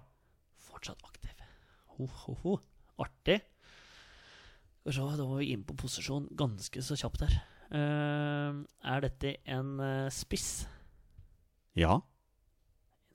[0.58, 1.30] Fortsatt aktiv.
[1.96, 2.60] Ho, ho, ho.
[2.98, 3.40] Artig.
[4.86, 7.38] Se, da var vi inne på posisjon ganske så kjapt her.
[7.70, 10.66] Uh, er dette en uh, spiss?
[11.76, 12.00] Ja.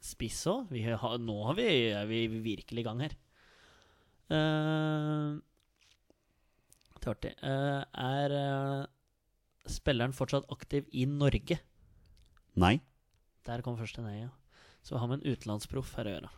[0.02, 0.72] Spiss òg.
[0.74, 3.16] Nå har vi, er vi virkelig i gang her.
[4.32, 5.38] Uh,
[7.02, 7.32] det er artig.
[7.42, 11.58] Eh, er uh, spilleren fortsatt aktiv i Norge?
[12.62, 12.76] Nei.
[13.48, 14.30] Der kom første nei, ja.
[14.86, 16.32] Så har vi en utenlandsproff her å gjøre.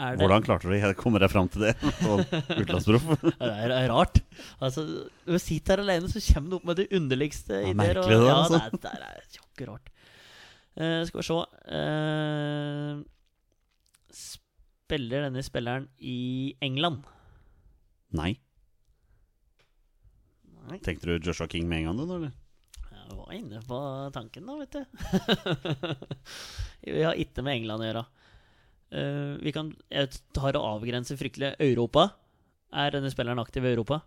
[0.00, 0.94] Er det, Hvordan klarte du det?
[0.96, 1.74] Kommer jeg fram til det?
[2.62, 3.08] Utenlandsproff?
[3.26, 4.22] det er, er rart.
[4.56, 4.86] Altså,
[5.26, 8.00] Når du sitter her alene, så kommer du opp med de underligste ideer.
[8.00, 8.62] det, ja, altså.
[8.72, 9.92] det, er, det er jokke rart.
[10.78, 11.34] Eh, skal vi se
[11.74, 13.00] uh,
[14.10, 17.02] Spiller denne spilleren i England?
[18.14, 18.34] Nei.
[20.66, 20.78] Nei.
[20.82, 22.14] Tenkte du Joshua King med en gang, du?
[22.16, 22.32] eller?
[22.90, 23.78] Jeg var inne på
[24.14, 24.82] tanken, da, vet du.
[26.94, 28.04] vi har ikke med England å gjøre.
[28.90, 32.08] Uh, vi kan Jeg tar og avgrenser fryktelig Europa.
[32.70, 34.02] Er denne spilleren aktiv i Europa?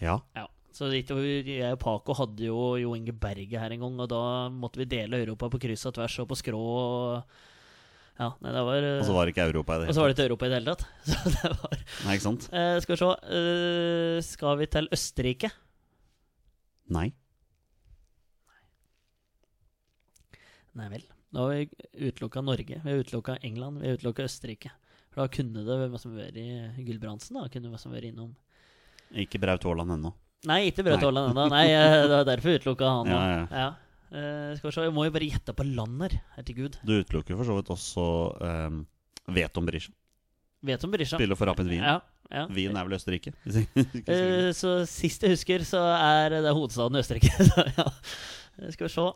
[0.00, 0.20] Ja.
[0.36, 0.46] Ja.
[0.74, 4.22] Så det, jeg og Paco hadde jo Jo Inge Berge her en gang, og da
[4.52, 6.58] måtte vi dele Europa på kryss og tvers og på skrå.
[6.60, 7.38] Og,
[8.18, 10.10] ja, nei, det var Og så var det ikke Europa i det og så var
[10.10, 10.84] det ikke Europa i det hele tatt.
[11.08, 12.48] Så det var Nei, ikke sant?
[12.52, 15.52] Eh, Skal vi se eh, Skal vi til Østerrike?
[16.98, 17.06] Nei.
[20.78, 21.06] Nei vel.
[21.34, 24.70] Da har vi utelukka Norge, vi har utelukka England, vi har utelukka Østerrike.
[25.12, 26.48] For da kunne det vært i
[26.86, 27.48] Gulbrandsen, da.
[27.52, 28.32] Kunne vært innom
[29.18, 30.14] Ikke Braut Haaland ennå.
[30.46, 31.02] Nei, ikke Braut.
[31.02, 31.48] Haaland ennå.
[31.50, 33.54] Nei, eh, det var derfor utelukka han Ja, òg.
[33.64, 33.68] Ja,
[34.08, 36.14] Uh, skal vi se, jeg må jo bare gjette på Lander.
[36.38, 36.78] Herregud.
[36.80, 38.04] Du utelukker for så vidt også
[38.40, 38.78] um,
[39.36, 39.92] Veton Berisha.
[40.64, 41.18] Vet om Berisha.
[41.20, 41.84] Spiller for Rapid Wien.
[41.84, 41.98] Ja,
[42.32, 42.46] ja.
[42.50, 43.34] Wien er vel Østerrike?
[43.46, 47.30] Eh, så sist jeg husker, så er det hovedstaden i Østerrike.
[47.50, 47.86] så ja.
[48.72, 49.06] Skal vi se.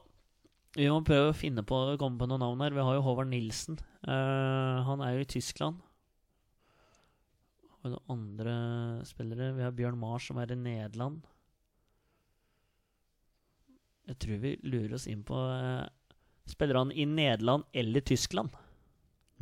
[0.76, 2.76] Vi må prøve å finne på komme på noen navn her.
[2.76, 3.80] Vi har jo Håvard Nilsen.
[4.06, 5.80] Uh, han er jo i Tyskland.
[7.82, 8.54] Og noen andre
[9.08, 11.22] spillere Vi har Bjørn Mars, som er i Nederland.
[14.10, 15.86] Jeg tror vi lurer oss inn på eh,
[16.50, 18.50] Spiller han i Nederland eller Tyskland?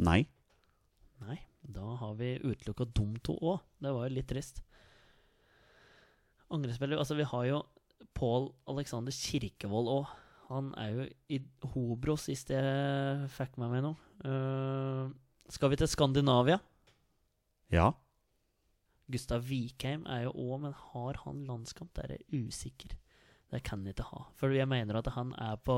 [0.01, 0.23] Nei.
[1.25, 3.63] Nei, da har vi utelukka de to òg.
[3.81, 4.61] Det var jo litt trist.
[6.53, 7.63] Andre spillere Altså, vi har jo
[8.17, 10.13] Pål Alexander Kirkevold òg.
[10.51, 11.39] Han er jo i
[11.73, 13.97] Hobro, sist jeg fikk med meg noe.
[14.25, 15.13] Uh,
[15.53, 16.59] skal vi til Skandinavia?
[17.71, 17.93] Ja.
[19.11, 21.93] Gustav Vikheim er jo òg, men har han landskamp?
[21.99, 22.97] Der er jeg usikker.
[23.51, 24.27] Det kan jeg ikke ha.
[24.39, 25.77] For jeg mener at han er på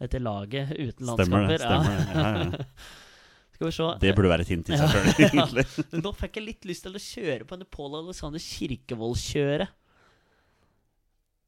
[0.00, 1.24] dette laget uten landskamper.
[1.26, 1.60] Stemmer det.
[1.62, 2.18] stemmer det.
[2.18, 3.08] Ja, ja.
[3.60, 3.86] Skal vi se.
[4.00, 5.64] Det burde være et hint i seg sjøl, egentlig.
[6.04, 9.74] Nå fikk jeg litt lyst til å kjøre på en Pål Alexander Kirkevold-kjøret.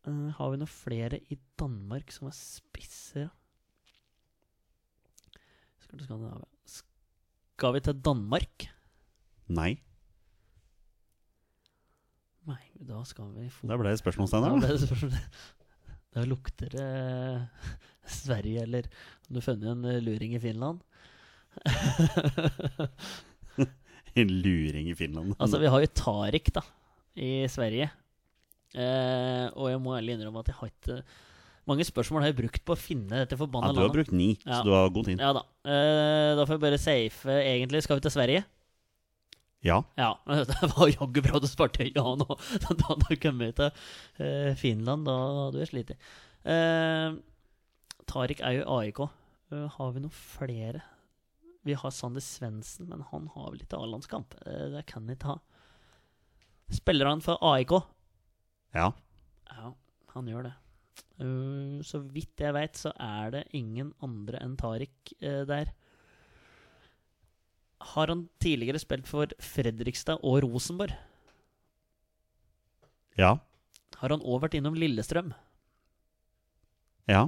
[0.02, 3.30] Uh, har vi noen flere i Danmark som er spisser?
[5.84, 6.04] Skal.
[6.68, 8.68] Skal vi til Danmark?
[9.52, 9.72] Nei.
[12.50, 14.72] Nei, da skal vi få Da ble det spørsmålstegn Da her.
[14.72, 15.12] det spørsmål.
[16.12, 16.88] Da lukter det
[18.20, 18.88] Sverige, eller
[19.30, 20.82] om du funnet en eh, luring i Finland.
[24.14, 25.32] En luring i Finland.
[25.40, 26.60] Altså, vi har jo Tariq, da,
[27.16, 27.86] i Sverige.
[28.76, 30.98] Eh, og jeg må ærlig innrømme at jeg har ikke
[31.68, 33.92] Mange spørsmål har jeg brukt på å finne dette ja, du har landet.
[33.94, 34.56] brukt ni, Ja.
[34.58, 35.20] så du har god tid.
[35.22, 35.42] Ja da.
[35.62, 37.82] Eh, da får jeg bare safe egentlig.
[37.84, 38.40] Skal vi til Sverige?
[39.62, 39.78] Ja.
[39.94, 40.18] Ja.
[40.26, 42.26] Det var jaggu bra du sparte ja nå.
[42.64, 43.70] Da hadde du kommet til
[44.18, 45.06] eh, Finland.
[45.06, 45.14] Da
[45.46, 45.92] hadde vi slitt.
[46.42, 47.14] Eh,
[48.10, 49.04] Tariq er jo AIK.
[49.54, 50.82] Eh, har vi noen flere?
[51.62, 54.34] Vi har Sander Svendsen, men han har vel ikke A-landskamp.
[54.42, 55.38] Eh, det kan vi ikke ha.
[56.72, 57.76] Spiller han for AIK?
[58.74, 58.90] Ja.
[59.52, 59.70] Ja,
[60.16, 60.56] han gjør det.
[61.86, 65.68] Så vidt jeg veit, så er det ingen andre enn Tariq der.
[67.92, 70.94] Har han tidligere spilt for Fredrikstad og Rosenborg?
[73.18, 73.36] Ja.
[74.00, 75.32] Har han òg vært innom Lillestrøm?
[77.10, 77.26] Ja.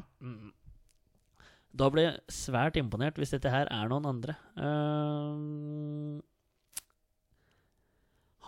[1.75, 4.37] Da blir jeg svært imponert hvis dette her er noen andre.
[4.55, 6.23] Uh,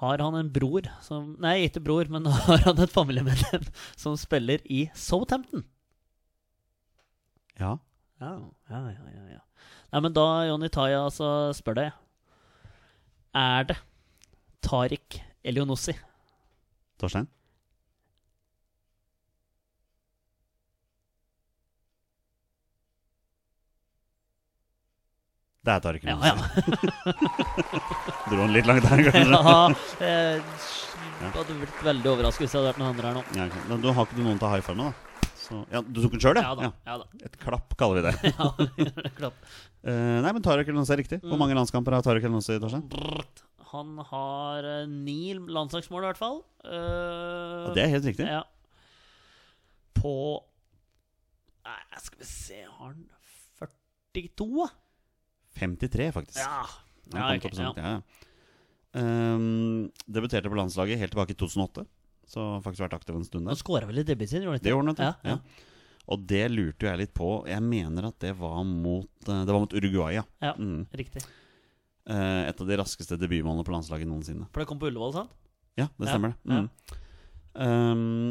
[0.00, 3.66] har han en bror som Nei, ikke bror, men har han et familiemedlem
[3.98, 5.66] som spiller i Southampton?
[7.56, 7.78] Ja,
[8.20, 8.32] ja,
[8.70, 9.42] ja, ja, ja.
[9.92, 11.92] Nei, men da, Jonny, tar jeg altså spør deg.
[13.36, 13.76] Er det
[14.66, 15.94] Tariq Elionossi?
[17.00, 17.28] Torstein?
[25.66, 26.38] Det er Tariq Ja, Elundsson.
[26.38, 27.12] ja.
[28.30, 29.22] Dro han litt langt der, kanskje?
[29.34, 29.54] ja
[30.06, 30.44] eh,
[31.16, 33.22] jeg hadde blitt veldig overrasket hvis det hadde vært noen andre her nå.
[33.34, 33.46] Ja.
[33.70, 35.05] Men du har ikke du noen til high five nå, da?
[35.46, 36.70] Så, ja, du tok den sjøl, Ja da.
[36.88, 36.94] ja?
[37.02, 37.06] Da.
[37.28, 38.14] Et klapp, kaller vi det.
[38.32, 38.48] Ja,
[39.18, 39.36] klapp.
[39.86, 41.20] Uh, nei, men Tarek Elundsson er riktig.
[41.22, 41.30] Mm.
[41.30, 42.06] Hvor mange landskamper har
[42.62, 42.86] Torstein?
[42.90, 43.44] Brrrt.
[43.70, 46.40] Han har uh, ni landslagsmål, i hvert fall.
[46.66, 48.26] Uh, det er helt riktig.
[48.26, 48.42] Ja.
[49.96, 50.16] På
[51.66, 53.06] Nei, skal vi se Har han
[54.16, 54.68] 42,
[55.56, 56.40] 53, faktisk.
[56.40, 56.62] Ja.
[57.12, 57.98] Ja, kom ok, ja.
[58.96, 61.84] Ehm, debuterte på landslaget helt tilbake i 2008.
[62.26, 63.62] Så har faktisk vært aktiv en stund Han der.
[63.62, 64.42] skåra vel i debuten sin?
[64.42, 64.96] gjorde Det gjorde han.
[64.98, 65.38] Ja, ja.
[66.08, 67.46] Og det lurte jo jeg litt på.
[67.46, 70.22] Jeg mener at det var mot, eh, det var mot Uruguay, ja.
[70.42, 70.86] Ja, Mm.
[70.94, 71.22] riktig.
[72.08, 74.46] Eh, et av de raskeste debutmålene på landslaget noensinne.
[74.52, 75.30] For det kom på Ullevål, sant?
[75.76, 76.38] Ja, det stemmer det.
[76.46, 76.70] Mm.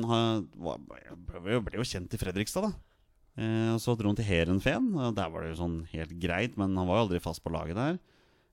[0.05, 2.73] Han var- ble, jo- kjent i Fredrikstad, da.
[3.37, 4.93] Eh, og så dro han til Heerenveen.
[5.15, 7.75] Der var det jo sånn helt greit, men han var jo aldri fast på laget
[7.75, 7.99] der.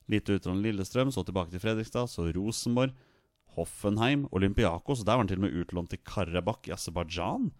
[0.09, 2.93] Litt utenom Lillestrøm, så tilbake til Fredrikstad, så Rosenborg,
[3.57, 5.05] Hoffenheim, Olympiakos.
[5.05, 7.50] Der var han til og med utlånt til Karabakh i Aserbajdsjan.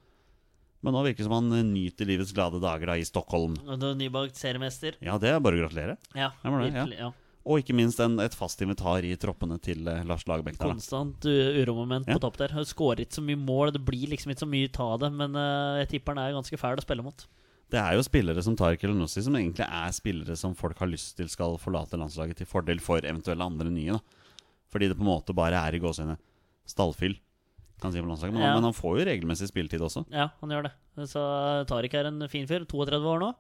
[0.83, 3.55] Men nå virker det som han eh, nyter livets glade dager da i Stockholm.
[3.71, 4.97] Og Nybakt seriemester.
[5.05, 5.99] Ja, det er bare å gratulere.
[6.19, 6.99] Ja, det, virkelig.
[6.99, 7.13] Ja.
[7.43, 10.59] Og ikke minst en, et fast invitar i troppene til eh, Lars Lagerbäck.
[10.63, 12.17] Konstant uh, uromoment Ja.
[12.19, 12.55] på topp der.
[12.67, 15.11] Skårer ikke så mye mål, det blir liksom ikke så mye ta det.
[15.15, 17.27] Men uh, jeg tipper han er ganske fæl å spille mot.
[17.73, 21.15] Det er jo spillere som Tariq Elenossi, som egentlig er spillere som folk har lyst
[21.17, 23.97] til skal forlate landslaget til fordel for eventuelle andre nye.
[23.97, 24.22] da
[24.73, 26.17] Fordi det på en måte bare er i gåsehudene
[26.67, 27.19] stallfyll,
[27.83, 28.33] kan si på landslaget.
[28.35, 28.55] Men, Ja.
[28.55, 30.07] men han får jo regelmessig spilletid også.
[30.11, 30.73] Ja, han gjør det.
[31.11, 31.21] Så
[31.69, 32.65] Tariq er en fin fyr.
[32.65, 33.35] 32 år nå?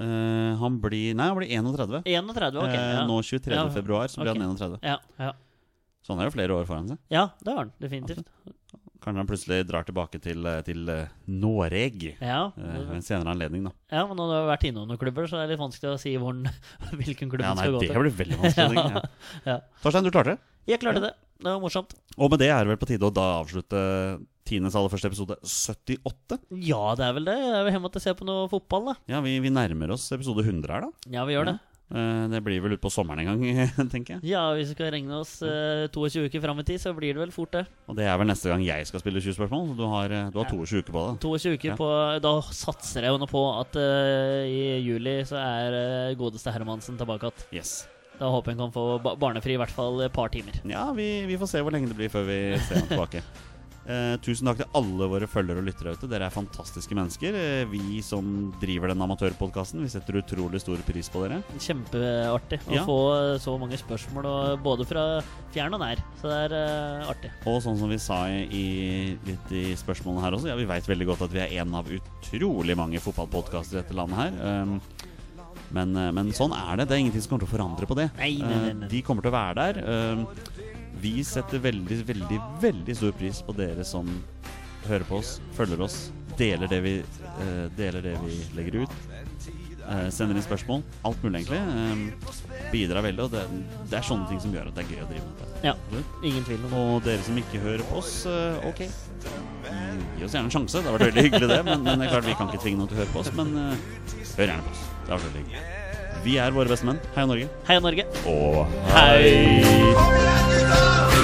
[0.00, 2.02] Eh, han blir Nei, han blir 31.
[2.06, 2.68] 31, ok.
[2.70, 3.52] Eh, Ja, nå 23.
[3.54, 4.42] Ja, februar så blir okay.
[4.46, 4.78] han 31.
[4.82, 5.32] ja, ja.
[6.02, 6.98] Så han har jo flere år foran seg.
[7.10, 8.26] ja det har han definitivt.
[9.00, 13.32] Kanskje han plutselig drar tilbake til, eh, til eh, Noreg Ja, eh, ved en senere
[13.32, 13.72] anledning, da.
[13.96, 16.00] ja men når du har vært innom noen klubber, så er det litt vanskelig å
[16.02, 16.36] si hvor
[17.00, 18.84] hvilken klubb Ja, nei, skal gå det blir veldig vanskelig.
[18.94, 19.04] Ja,
[19.48, 19.56] Ja.
[19.82, 20.42] Torstein, du klarte det.
[20.68, 21.14] Jeg klarte det.
[21.40, 21.94] Det var morsomt.
[22.20, 23.80] Og med det er det vel på tide å da avslutte
[24.50, 26.36] Tines aller første episode 78.
[26.66, 27.36] Ja, det er vel det.
[27.40, 28.94] Jeg er hjemme til å se på noe fotball, da.
[29.12, 31.10] Ja, vi, vi nærmer oss episode 100 her, da.
[31.14, 31.56] Ja, vi gjør det.
[31.90, 34.30] Eh, Det blir vel utpå sommeren en gang, tenker jeg.
[34.30, 37.22] Ja, hvis vi skal regne oss eh, 22 uker fram i tid, så blir det
[37.24, 37.64] vel fort det.
[37.90, 39.68] Og det er vel neste gang jeg skal spille 20 spørsmål.
[39.72, 41.20] Så du har, eh, du har 22 uker på det.
[41.26, 41.76] 22 uker Ja.
[41.80, 41.90] på
[42.22, 45.76] Da satser jeg jo nå på at uh, i juli så er
[46.12, 47.46] uh, godeste Hermansen tilbake igjen.
[47.60, 47.74] Yes.
[48.20, 50.52] Da håper jeg han kan få barnefri i hvert fall et par timer.
[50.68, 53.22] Ja, vi, vi får se hvor lenge det blir før vi ser ham tilbake.
[53.88, 56.06] Eh, tusen takk til alle våre følgere og lyttere ute.
[56.10, 57.34] Dere er fantastiske mennesker.
[57.34, 61.40] Eh, vi som driver den amatørpodkasten, vi setter utrolig stor pris på dere.
[61.58, 62.84] Kjempeartig å Ja.
[62.84, 62.98] få
[63.40, 65.22] så mange spørsmål, og både fra
[65.54, 65.96] fjern og nær.
[66.20, 67.30] Så det er eh, artig.
[67.46, 70.86] Og sånn som vi sa i, i, litt i spørsmålene her også, ja, vi veit
[70.86, 74.62] veldig godt at vi er en av utrolig mange fotballpodkaster i dette landet her.
[74.62, 74.80] Um,
[75.72, 76.88] men, eh, men sånn er det.
[76.90, 78.10] Det er ingenting som kommer til å forandre på det.
[78.18, 78.88] Nei, nei, nei, Eh, nei.
[78.88, 80.26] De kommer til å være der.
[81.00, 84.08] Vi setter veldig, veldig, veldig stor pris på dere som
[84.86, 85.98] hører på oss, følger oss,
[86.38, 88.90] deler det vi, eh, deler det vi legger ut.
[89.90, 90.82] eh, sender inn spørsmål.
[91.08, 91.58] Alt mulig, egentlig.
[91.58, 92.12] Um,
[92.72, 93.24] bidrar veldig.
[93.24, 93.42] Og det,
[93.90, 95.48] det er sånne ting som gjør at det er gøy å drive med det.
[95.66, 95.74] Ja,
[96.22, 96.76] ingen tvil om.
[96.78, 98.84] Og dere som ikke hører på oss, eh, ok.
[98.84, 100.78] Gi oss gjerne en sjanse.
[100.78, 101.60] Det har vært veldig hyggelig, det.
[101.66, 103.32] Men, men det er klart vi kan ikke tvinge noen til å høre på oss.
[103.40, 103.86] Men eh,
[104.36, 104.88] hør gjerne på oss.
[105.00, 105.79] Det har vært veldig hyggelig.
[106.24, 107.00] Vi er våre beste menn.
[107.16, 107.48] Heia Norge.
[107.68, 108.04] Heia Norge.
[108.28, 109.62] Og hei!
[109.96, 111.19] Kom